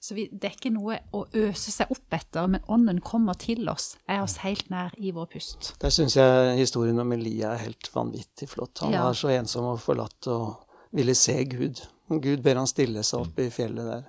[0.00, 3.66] Så vi, det er ikke noe å øse seg opp etter, men ånden kommer til
[3.68, 5.72] oss, er oss helt nær i vår pust.
[5.82, 8.78] Der syns jeg historien om Elia er helt vanvittig flott.
[8.84, 9.02] Han Ja.
[9.08, 11.82] var så ensom og forlatt og ville se Gud.
[12.08, 14.06] Gud ber han stille seg opp i fjellet der.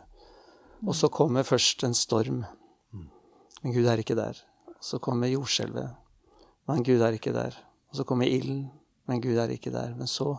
[0.87, 2.45] Og så kommer først en storm,
[2.93, 4.37] men Gud er ikke der.
[4.81, 5.89] Så kommer jordskjelvet,
[6.67, 7.57] men Gud er ikke der.
[7.89, 8.69] Og så kommer ilden,
[9.07, 9.95] men Gud er ikke der.
[9.97, 10.37] Men så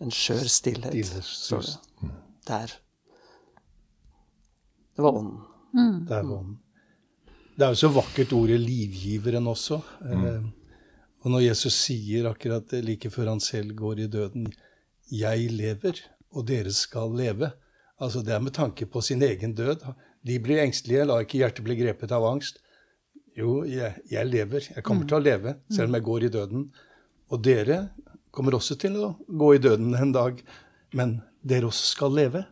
[0.00, 1.76] en skjør stillhet, sus.
[2.48, 2.72] Der.
[4.96, 5.42] Det var ånden.
[6.08, 6.56] Det er ånden.
[7.56, 9.80] Det er jo så vakkert ordet 'livgiveren' også.
[10.04, 10.42] Eh,
[11.24, 14.52] og når Jesus sier akkurat det like før han selv går i døden
[15.10, 16.00] 'Jeg lever,
[16.32, 17.52] og dere skal leve',
[18.00, 19.84] altså det er med tanke på sin egen død.
[20.26, 22.58] De blir engstelige, la ikke hjertet bli grepet av angst.
[23.36, 24.68] Jo, jeg, jeg lever.
[24.76, 26.72] Jeg kommer til å leve, selv om jeg går i døden.
[27.30, 27.88] Og dere
[28.30, 30.40] kommer også til å gå i døden en dag,
[30.92, 32.44] men dere også skal leve.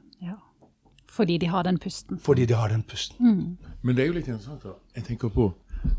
[1.15, 2.19] Fordi de har den pusten.
[2.19, 3.59] fordi de har den pusten.
[3.83, 4.63] Men det er jo litt interessant.
[4.63, 4.75] da.
[4.97, 5.53] Jeg tenker på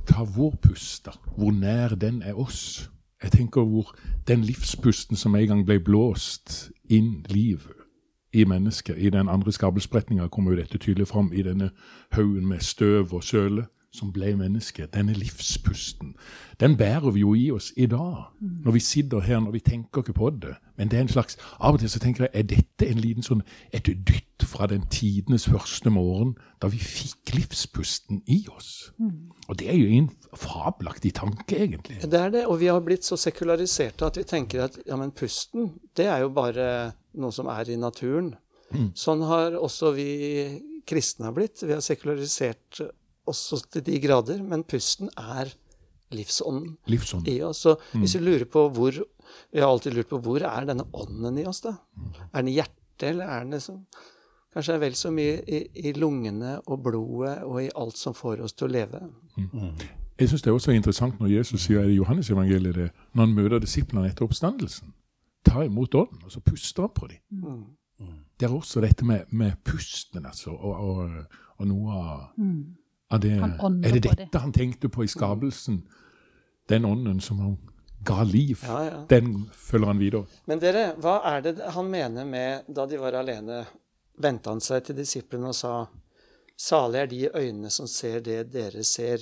[0.07, 1.11] ta vår pust, da.
[1.37, 2.89] Hvor nær den er oss.
[3.23, 3.95] Jeg tenker hvor
[4.27, 7.63] den livspusten som en gang ble blåst inn liv
[8.33, 11.69] i mennesket, i den andre skabelspretninga kommer jo dette tydelig fram i denne
[12.11, 14.87] haugen med støv og søle som ble menneske.
[14.93, 16.13] Denne livspusten.
[16.59, 18.29] Den bærer vi jo i oss i dag,
[18.65, 20.55] når vi sitter her, når vi tenker ikke på det.
[20.77, 23.23] Men det er en slags Av og til så tenker jeg, er dette en liten
[23.23, 28.91] sånn et dytt fra den tidenes første morgen, da vi fikk livspusten i oss?
[29.47, 32.01] Og det er jo en fabelaktig tanke, egentlig.
[32.03, 35.15] Det er det, og vi har blitt så sekulariserte at vi tenker at ja, men
[35.15, 38.35] pusten, det er jo bare noe som er i naturen.
[38.97, 40.09] Sånn har også vi
[40.87, 41.63] kristne har blitt.
[41.63, 42.81] Vi har sekularisert
[43.27, 45.51] også til de grader, men pusten er
[46.15, 47.27] livsånden Livsånd.
[47.27, 47.63] i oss.
[47.65, 48.91] Så hvis vi lurer på hvor
[49.51, 51.73] Vi har alltid lurt på hvor er denne ånden i oss, da?
[52.31, 53.85] Er den i hjertet, eller er den liksom
[54.55, 55.57] Kanskje er vel så mye i,
[55.89, 59.01] i lungene og blodet og i alt som får oss til å leve.
[60.17, 63.33] Jeg syns det er også interessant når Jesus sier i Johannes evangeliet det, når han
[63.35, 64.93] møter disiplene etter oppstandelsen.
[65.43, 67.65] Ta imot ånden, og så puster han på dem.
[68.39, 71.11] Det er også dette med, med pusten, altså, og, og,
[71.57, 72.23] og noe av,
[73.11, 75.83] av det Er det dette dette han tenkte på i skapelsen?
[76.67, 77.57] Den ånden som han
[78.05, 79.05] ga liv, Ja, ja.
[79.09, 80.25] den følger han videre.
[80.45, 83.63] Men dere, hva er det han mener med da de var alene?
[84.21, 85.87] Vendte han seg til disiplene og sa
[86.57, 89.19] Salig er de øynene som ser det dere ser.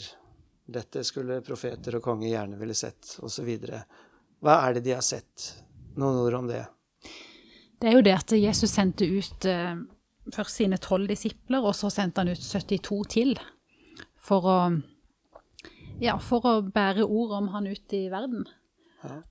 [0.70, 3.48] Dette skulle profeter og konge gjerne ville sett, osv.
[4.44, 5.48] Hva er det de har sett?
[5.98, 6.62] Noen ord om det?
[7.82, 9.74] Det er jo det at Jesus sendte ut eh,
[10.32, 13.34] først sine tolv disipler, og så sendte han ut 72 til
[14.24, 14.58] for å,
[16.04, 18.46] ja, for å bære ordet om han ut i verden.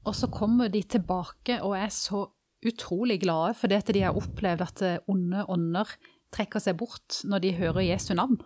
[0.04, 2.26] Og så kommer de tilbake og er så
[2.62, 5.88] utrolig glade fordi at de har opplevd at eh, onde ånder
[6.32, 8.38] trekker seg bort når de hører Jesu navn.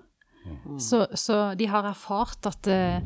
[0.78, 3.02] Så, så de har erfart at, eh,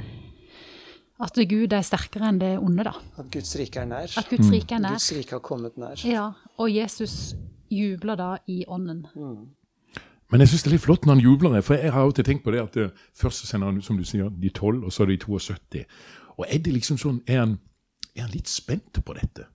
[1.25, 2.93] at Gud er sterkere enn det onde, da.
[3.21, 4.13] At Guds rike er nær?
[4.21, 4.99] At Guds rike er nær.
[4.99, 6.05] Guds rike har kommet nær.
[6.05, 6.27] Ja,
[6.61, 7.33] og Jesus
[7.73, 9.07] jubler da i ånden.
[10.31, 12.45] Men jeg syns det er litt flott når han jubler, for jeg har alltid tenkt
[12.45, 14.93] på det at eh, først så sender han ut, som du sier, de tolv, og
[14.93, 15.85] så er de 72.
[16.37, 17.57] Og er det liksom sånn, er han,
[18.15, 19.49] er han litt spent på dette?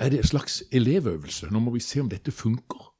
[0.00, 1.48] Er det en slags elevøvelse?
[1.50, 2.90] Nå må vi se om dette funker.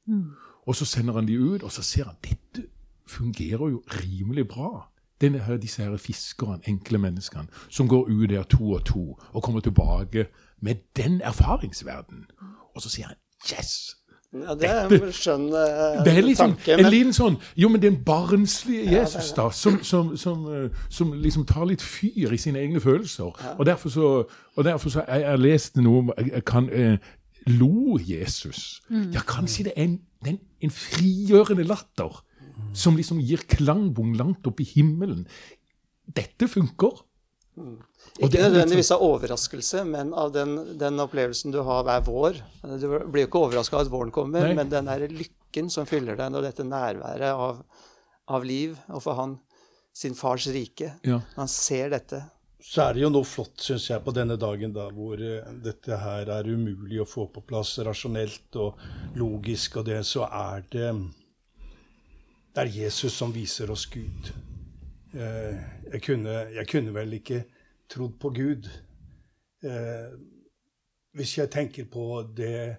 [0.67, 2.65] Og så sender han de ut, og så ser han dette
[3.07, 4.91] fungerer jo rimelig bra.
[5.21, 9.43] Denne her, disse her fiskerne, enkle menneskene, som går ut der to og to, og
[9.43, 10.27] kommer tilbake
[10.61, 12.25] med den erfaringsverdenen.
[12.75, 14.06] Og så sier han 'yes'.
[14.33, 16.75] Ja, det er en skjønn uh, Det er liksom tanke.
[16.75, 21.45] en liten sånn Jo, men den barnslige Jesus, da, som, som, som, eh, som liksom
[21.47, 23.31] tar litt fyr i sine egne følelser.
[23.55, 26.97] Og derfor så, og derfor så jeg, jeg leste noe om jeg kan, eh,
[27.47, 28.81] Lo Jesus?
[29.15, 32.19] Ja, kanskje det er en, den, en frigjørende latter
[32.75, 35.23] som liksom gir klangbong langt opp i himmelen.
[36.15, 37.06] Dette funker.
[37.57, 42.37] Og Ikke nødvendigvis av overraskelse, men av den, den opplevelsen du har hver vår.
[42.77, 44.53] Du blir jo ikke overraska av at våren kommer, Nei.
[44.59, 47.63] men den der lykken som fyller deg når dette nærværet av,
[48.29, 49.37] av liv, og for han
[49.97, 51.21] sin fars rike, Ja.
[51.35, 52.19] han ser dette
[52.61, 55.97] Så er det jo noe flott, syns jeg, på denne dagen da, hvor eh, dette
[55.97, 58.77] her er umulig å få på plass rasjonelt og
[59.15, 60.91] logisk, og det, så er det
[62.53, 64.31] Det er Jesus som viser oss Gud.
[65.13, 65.59] Eh,
[65.93, 67.43] jeg, kunne, jeg kunne vel ikke
[67.89, 68.67] trodd på Gud
[69.63, 70.11] eh,
[71.15, 72.75] hvis jeg tenker på det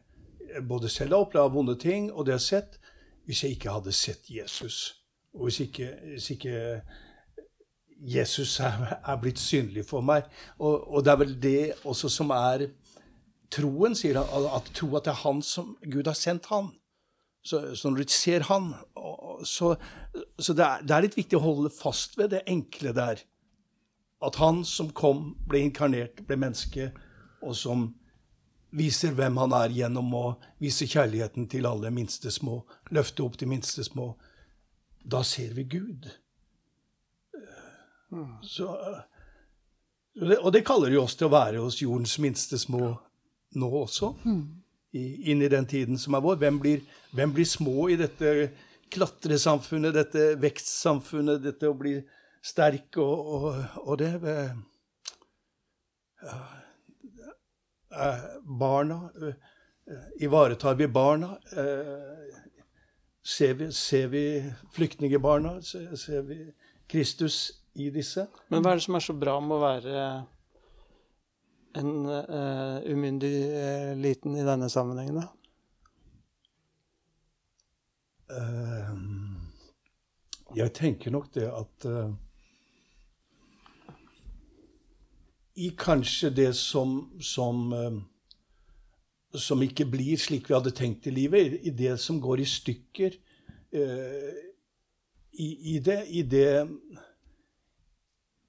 [0.48, 2.78] jeg både selv har opplevd av vonde ting, og det jeg har sett.
[3.24, 5.04] hvis jeg ikke hadde sett Jesus.
[5.34, 6.80] Og hvis ikke, hvis ikke
[8.00, 10.22] Jesus er, er, blitt synlig for meg.
[10.58, 12.70] Og, og, det er vel det også som er
[13.52, 14.48] troen, sier han.
[14.56, 16.70] At tro at det er han som Gud har sendt han.
[17.44, 18.72] Så, så når du ser han
[19.46, 19.76] Så,
[20.38, 23.22] så det, er, det, er, litt viktig å holde fast ved det enkle der.
[24.24, 26.90] At han som kom, ble inkarnert, ble menneske,
[27.42, 27.88] og som
[28.74, 30.24] viser hvem han er gjennom å
[30.60, 32.60] vise kjærligheten til alle minste små,
[32.92, 34.12] løfte opp de minste små.
[35.04, 36.10] Da ser vi Gud.
[38.42, 38.68] Så,
[40.40, 42.96] og det kaller jo oss til å være hos jordens minste små
[43.58, 44.14] nå også.
[44.96, 46.38] I, inn i den tiden som er vår.
[46.40, 48.50] Hvem blir, hvem blir små i dette
[48.92, 51.96] klatresamfunnet, dette vekstsamfunnet, dette å bli
[52.44, 54.12] sterk og, og, og det
[56.22, 56.38] ja,
[58.44, 58.98] Barna
[60.20, 61.30] Ivaretar vi barna?
[63.24, 64.22] Ser vi, ser vi
[64.72, 65.54] flyktningebarna?
[65.62, 66.38] Ser vi
[66.88, 68.26] Kristus i disse.
[68.48, 70.04] Men hva er det som er så bra med å være
[71.78, 75.26] en uh, umyndig uh, liten i denne sammenhengen, da?
[78.28, 78.92] Uh,
[80.56, 81.86] jeg tenker nok det at
[85.58, 87.72] I kanskje det som, som,
[89.34, 93.16] som ikke blir slik vi hadde tenkt i livet, i det som går i stykker
[95.38, 96.52] i, i, det, i det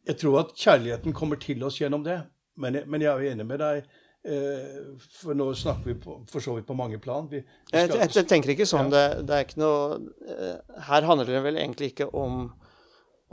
[0.09, 2.21] jeg tror at kjærligheten kommer til oss gjennom det.
[2.59, 3.89] Men, men jeg er jo enig med deg.
[4.29, 7.27] Eh, for nå snakker vi på, for så vidt på mange plan.
[7.31, 8.91] Vi, vi skal, jeg, jeg, tenker ikke sånn.
[8.93, 9.13] Ja.
[9.15, 12.43] Det, det, er ikke noe eh, Her handler det vel egentlig ikke om,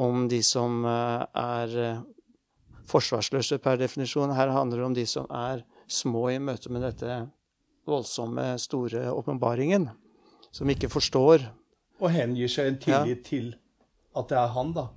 [0.00, 1.76] om de som eh, er
[2.88, 4.32] forsvarsløse per definisjon.
[4.38, 7.20] Her handler det om de som er små i møte med dette
[7.86, 9.90] voldsomme, store åpenbaringen.
[10.54, 11.44] Som ikke forstår.
[12.00, 13.28] Og hengir seg en tillit ja.
[13.28, 13.52] til
[14.16, 14.88] at det er han, da.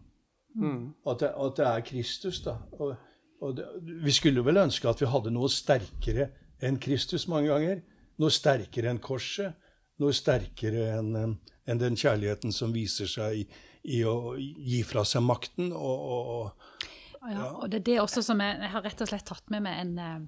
[0.56, 0.94] Mm.
[1.08, 2.56] At, det, at, det, er Kristus, da.
[2.80, 3.09] Og, og
[3.56, 3.66] det,
[4.04, 6.30] vi skulle vel ønske at vi hadde noe sterkere
[6.66, 7.82] enn Kristus mange ganger.
[8.20, 9.56] Noe sterkere enn korset.
[10.00, 11.38] Noe sterkere enn
[11.70, 13.46] en den kjærligheten som viser seg i,
[13.84, 15.72] i, å gi fra seg makten.
[15.76, 16.76] Og, og,
[17.22, 17.36] ja.
[17.36, 19.66] ja, og det er det også som jeg, jeg har rett og slett tatt med
[19.68, 20.20] meg en eh,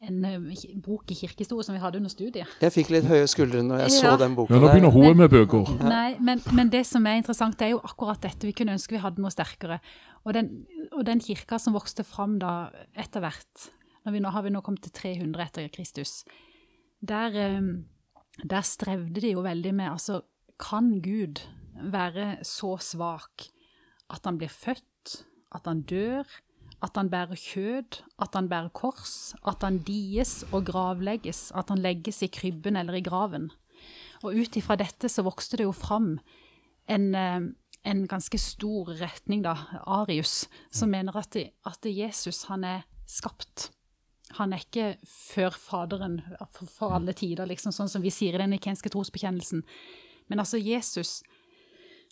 [0.00, 2.48] en eh, bok i kirkehistorie som vi hadde under studiet.
[2.62, 3.98] Jeg fikk litt høye skuldre når jeg ja.
[3.98, 4.54] så den boka.
[4.54, 5.74] Ja, Nå begynner hun med bøker.
[5.84, 8.48] Nei, men, men, det som er interessant, det er jo akkurat dette.
[8.48, 9.80] Vi kunne ønske vi hadde noe sterkere.
[10.24, 10.50] Og den,
[10.96, 13.68] og den kirka som vokste fram da etter hvert,
[14.10, 16.22] vi nå har vi nå kommet til 300 etter Kristus,
[17.04, 20.22] der, eh, der strevde de jo veldig med altså,
[20.60, 21.40] Kan Gud
[21.92, 23.46] være så svak
[24.12, 25.24] at han blir født,
[25.56, 26.24] at han dør?
[26.80, 31.82] At han bærer kjød, at han bærer kors, at han dies og gravlegges, at han
[31.84, 33.50] legges i krybben eller i graven.
[34.24, 36.14] Og ut ifra dette så vokste det jo fram
[36.90, 37.40] en, eh,
[37.84, 40.96] en ganske stor retning, da, Arius, som mm.
[40.96, 43.70] mener at, at, Jesus han er skapt.
[44.38, 46.20] Han er ikke før Faderen
[46.52, 49.64] for, for alle tider, liksom, sånn som vi sier i den nikenske trosbekjennelsen.
[50.28, 51.20] Men altså, Jesus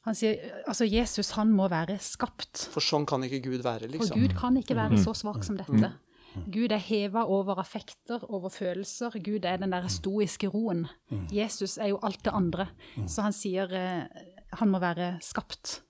[0.07, 2.69] han sier altså Jesus han må være skapt.
[2.73, 4.15] For sånn kan ikke Gud være, liksom.
[4.15, 5.03] For Gud kan ikke være mm.
[5.03, 5.91] så svak som dette.
[5.91, 6.45] Mm.
[6.55, 9.17] Gud er heva over affekter, over følelser.
[9.25, 10.87] Gud er den der stoiske roen.
[11.11, 11.27] Mm.
[11.35, 12.69] Jesus er jo alt det andre.
[13.11, 14.25] Så han sier eh,
[14.61, 15.81] han må være skapt.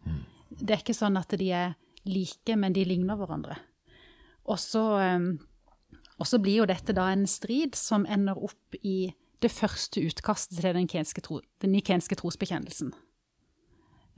[0.49, 1.77] Det er ikke sånn at de er
[2.09, 3.59] like, men de ligner hverandre.
[4.49, 9.13] Og så, eh, og så blir jo dette da en strid som ender opp i
[9.39, 10.89] det første utkastet til den,
[11.23, 12.97] tro, den nikenske trosbekjennelsen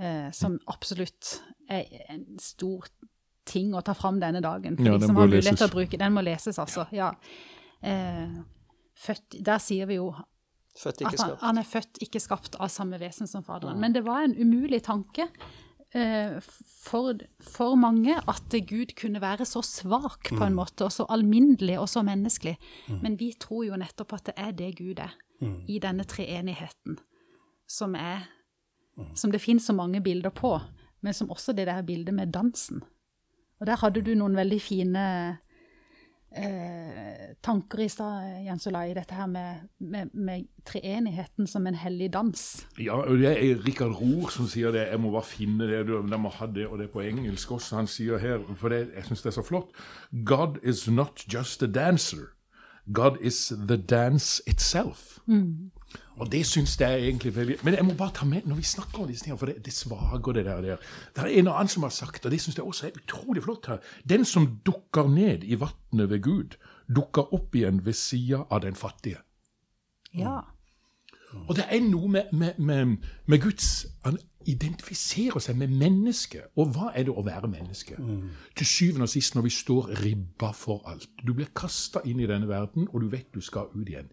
[0.00, 1.36] eh, som absolutt
[1.70, 2.88] er en stor
[3.50, 4.76] ting å ta fram denne dagen.
[4.78, 6.86] For ja, de som har mulighet til å bruke Den må leses, altså.
[6.94, 7.12] Ja.
[7.80, 8.36] Eh,
[9.00, 10.12] født, der sier vi jo
[10.86, 13.74] at han, han, er født, ikke skapt av samme vesen som Faderen.
[13.76, 13.82] Ja.
[13.82, 15.26] Men det var en umulig tanke
[15.96, 20.60] eh, for, for, mange at Gud kunne være så svak på en mm.
[20.60, 22.54] måte, og så alminnelig og så menneskelig.
[22.86, 23.00] Mm.
[23.02, 25.56] Men vi tror jo nettopp at det er det Gud er, mm.
[25.68, 27.00] i denne treenigheten,
[27.68, 28.28] som er
[29.14, 30.58] som det finnes så mange bilder på,
[31.00, 32.82] men som også det der bildet med dansen.
[33.60, 35.04] Og der hadde du noen veldig fine
[36.36, 42.12] eh, tanker i stad, Jens Olai, dette her med, med, med, treenigheten som en hellig
[42.12, 42.44] dans.
[42.78, 44.86] Ja, og det er Rikard Rohr som sier det.
[44.92, 45.82] Jeg må bare finne det.
[45.88, 47.80] De må ha det, og det er på engelsk også.
[47.82, 49.72] Han sier her, for det, jeg syns det er så flott
[50.26, 52.32] God is not just a dancer.
[52.92, 55.18] God is the dance itself.
[55.26, 55.70] Mm.
[56.20, 59.02] Og det syns jeg egentlig veldig Men jeg må bare ta med når vi snakker
[59.02, 60.60] om disse tingene, for det, det svager det der.
[61.16, 63.66] Det er en annen som har sagt, og det syns jeg også er utrolig flott
[63.72, 63.78] her
[64.08, 66.56] Den som dukker ned i vannet ved Gud,
[66.96, 69.22] dukker opp igjen ved sida av den fattige.
[70.14, 70.40] Ja.
[71.46, 74.18] Og det er noe med, med, med, med Guds Han
[74.48, 76.48] identifiserer seg med mennesket.
[76.56, 77.98] Og hva er det å være menneske?
[78.56, 81.08] Til syvende og sist når vi står ribba for alt.
[81.26, 84.08] Du blir kasta inn i denne verden, og du vet du skal ut igjen.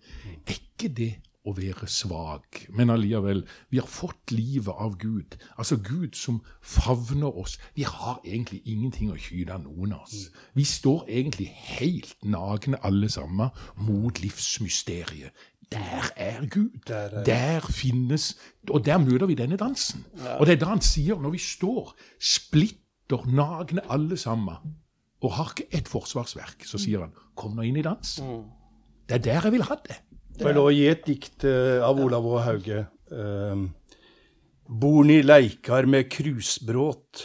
[0.45, 1.13] Er ikke det
[1.48, 5.38] å være svak, men allikevel Vi har fått livet av Gud.
[5.58, 7.58] Altså Gud som favner oss.
[7.76, 9.18] Vi har egentlig ingenting å
[9.52, 10.30] av noen av oss.
[10.56, 15.32] Vi står egentlig helt nakne alle sammen mot livsmysteriet.
[15.72, 16.80] Der er Gud.
[16.88, 18.36] Der er- Der finnes
[18.70, 20.06] Og der møter vi denne dansen.
[20.39, 24.56] Og det er da han sier, når vi står splitter nakne alle sammen,
[25.24, 28.20] og har ikke ett forsvarsverk, så sier han 'kom nå inn i dans'.
[29.10, 29.95] Det er der jeg vil ha det.
[30.38, 32.84] Får jeg lov å gi et dikt eh, av Olav og Hauge?
[33.10, 33.72] Um,
[34.68, 37.22] Born i leikar med krusbråt,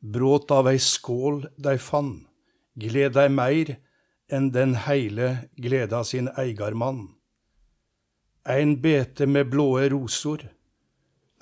[0.00, 2.22] bråt av ei skål dei fann,
[2.80, 3.74] gled dei meir
[4.32, 7.02] enn den heile gleda sin eigarmann.
[8.48, 10.46] Ein bete med blåe rosor,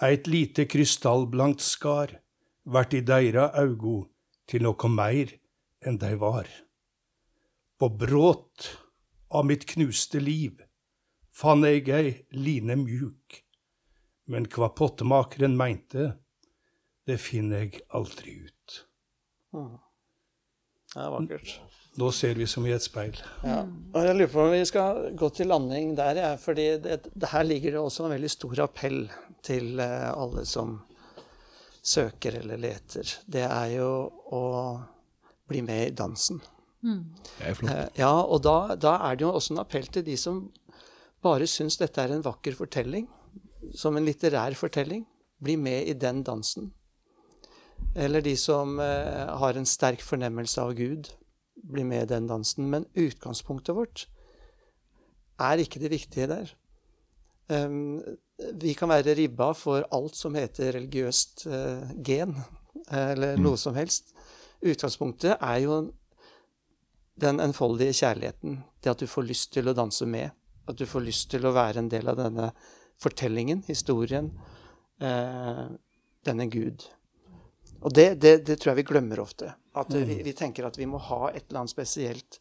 [0.03, 2.17] eit lite krystallblankt skar,
[2.65, 4.09] vert i deira augo
[4.51, 5.37] til noko meir
[5.87, 6.51] enn dei var.
[7.79, 8.73] På bråt
[9.31, 10.59] av mitt knuste liv,
[11.33, 13.39] fann eg ei line mjuk,
[14.31, 16.13] men hva pottemakeren meinte,
[17.09, 18.77] det finner jeg aldri ut.
[19.53, 21.55] Det er vakkert.
[22.01, 23.19] Nå ser vi som i et speil.
[23.45, 23.63] Ja.
[23.93, 27.29] Og jeg lurer på om vi skal gå til landing der, ja, fordi det, det
[27.33, 29.03] her ligger det også en veldig stor appell
[29.45, 30.79] til eh, alle som
[31.83, 33.13] søker eller leter.
[33.27, 33.91] Det er jo
[34.33, 34.43] å
[35.51, 36.41] bli med i dansen.
[36.83, 37.73] Det er flott.
[37.75, 40.45] Eh, Ja, og da, da er det jo også en appell til de som
[41.23, 43.09] bare syns dette er en vakker fortelling,
[43.79, 45.05] som en litterær fortelling.
[45.43, 46.71] Bli med i den dansen.
[47.99, 51.11] Eller de som eh, har en sterk fornemmelse av Gud.
[51.63, 52.69] Bli med i den dansen.
[52.71, 54.07] Men utgangspunktet vårt
[55.43, 56.53] er ikke det viktige der.
[57.51, 58.01] Um,
[58.55, 62.37] vi kan være ribba for alt som heter religiøst eh, gen,
[62.91, 64.15] eller noe som helst.
[64.63, 65.81] Utgangspunktet er jo
[67.23, 68.63] den enfoldige kjærligheten.
[68.83, 70.31] Det at du får lyst til å danse med.
[70.73, 72.51] At du får lyst til å være en del av denne
[73.03, 74.31] fortellingen, historien.
[75.03, 75.65] Eh,
[76.23, 76.85] denne Gud.
[77.83, 79.55] Og det, det, det tror jeg vi glemmer ofte.
[79.75, 82.39] At vi, vi tenker at vi må ha et eller annet spesielt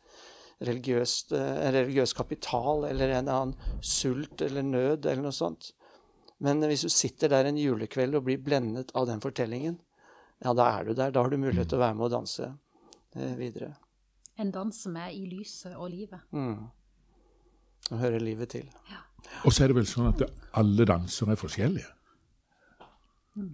[0.61, 5.71] religiøst, eh, en religiøs kapital eller en annen sult eller nød eller noe sånt.
[6.41, 9.79] Men hvis du sitter der en julekveld og blir blendet av den fortellingen,
[10.41, 11.13] ja, da er du der.
[11.13, 12.47] Da har du mulighet til å være med og danse
[13.15, 13.75] eh, videre.
[14.41, 16.21] En dans som er i lyset og livet.
[16.33, 16.69] Mm.
[17.91, 18.69] Og hører livet til.
[19.45, 20.23] Og så er det vel sånn at
[20.57, 21.89] alle dansere er forskjellige.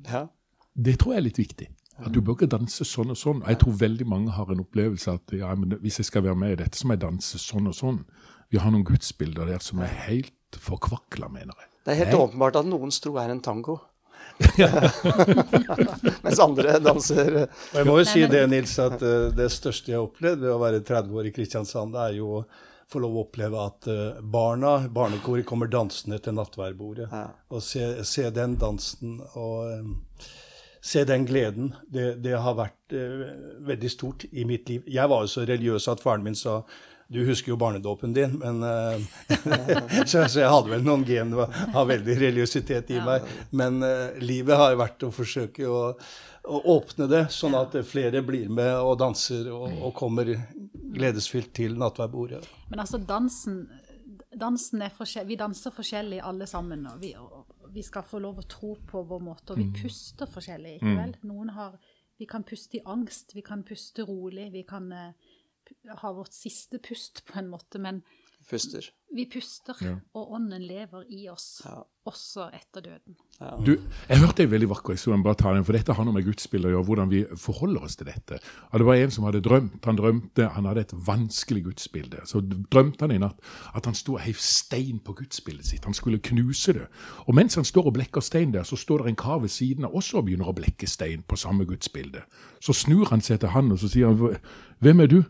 [0.10, 0.28] Ja.
[0.74, 1.68] Det tror jeg er litt viktig.
[1.98, 3.42] At du bør ikke danse sånn og sånn.
[3.42, 6.38] Og jeg tror veldig mange har en opplevelse at ja, men hvis jeg skal være
[6.38, 8.02] med i dette, så må jeg danse sånn og sånn.
[8.54, 11.72] Vi har noen gudsbilder der som er helt forkvakla, mener jeg.
[11.88, 12.24] Det er helt Nei.
[12.28, 13.80] åpenbart at noens tro er en tango.
[16.26, 19.92] Mens andre danser eh, Og jeg må jo si det, Nils, at eh, det største
[19.92, 22.44] jeg har opplevd ved å være 30 år i Kristiansand, det er jo
[22.92, 27.08] få lov å oppleve at eh, barna, barnekoret, kommer dansende til nattverdbordet.
[27.12, 27.26] Ja.
[27.52, 30.30] Og se, se den dansen og eh,
[30.82, 31.74] se den gleden.
[31.84, 33.26] Det, det har vært eh,
[33.68, 34.88] veldig stort i mitt liv.
[34.88, 36.62] Jeg var jo så religiøs at faren min sa
[37.08, 39.02] du husker jo barnedåpen din, men eh,
[40.06, 43.28] så, så jeg hadde vel noen gen av veldig religiøsitet i meg.
[43.56, 45.82] Men uh, livet har vært å forsøke å,
[46.44, 50.34] å åpne det, sånn at flere blir med og danser og, og kommer
[50.98, 52.44] gledesfylt til nattverdbordet.
[52.74, 53.64] Men altså, dansen,
[54.36, 56.86] dansen er Vi danser forskjellig alle sammen.
[56.92, 60.28] Og vi, og vi skal få lov å tro på vår måte, og vi puster
[60.28, 60.76] forskjellig.
[60.78, 61.16] ikke vel?
[61.24, 61.80] Noen har,
[62.18, 64.92] Vi kan puste i angst, vi kan puste rolig, vi kan
[65.88, 67.80] eh, pu- ha vårt siste pust på en måte.
[67.80, 68.04] Men
[68.50, 68.86] puster.
[69.14, 69.74] vi puster,
[70.16, 71.82] og ånden lever i oss, Ja.
[72.06, 73.16] også etter døden.
[73.66, 73.74] Du,
[74.10, 76.70] jeg hørte en veldig vakker historie, bare ta den, for dette har noe med gudsbildet
[76.70, 78.40] å gjøre, hvordan vi forholder oss til dette.
[78.72, 82.22] Og det var en som hadde drømt, han drømte, han hadde et vanskelig gudsbilde.
[82.26, 82.40] Så
[82.72, 83.40] drømte han i natt
[83.76, 86.88] at han sto og heiv stein på gudsbildet sitt, han skulle knuse det.
[87.28, 89.86] Og mens han står og blekker stein der, så står det en kar ved siden
[89.86, 92.24] av også og begynner å blekke stein på samme gudsbilde.
[92.62, 94.38] Så snur han seg til han, og så sier han,
[94.80, 95.24] hvem er du?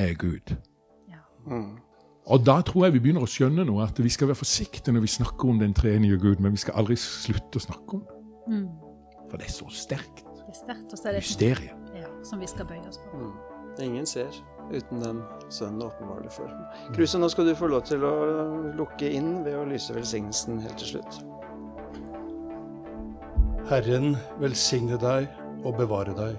[0.00, 0.54] Er Gud.
[1.10, 1.20] Ja.
[2.30, 5.04] Og da tror jeg vi begynner å skjønne noe, at vi skal være forsiktige når
[5.04, 8.16] vi snakker om den treenige Gud, men vi skal aldri slutte å snakke om det.
[9.30, 10.24] For det er så sterkt.
[10.24, 11.90] Det er sterkt, og så er det Mysteriet.
[11.94, 13.20] ja, som vi skal bøye oss på.
[13.80, 14.34] Ingen ser
[14.70, 15.20] uten den
[15.50, 16.50] sønnen åpenbare for.
[16.94, 18.14] Kruse, nå skal du få lov til å
[18.78, 21.20] lukke inn ved å lyse velsignelsen helt til slutt.
[23.70, 25.28] Herren velsigne deg
[25.64, 26.38] og bevare deg.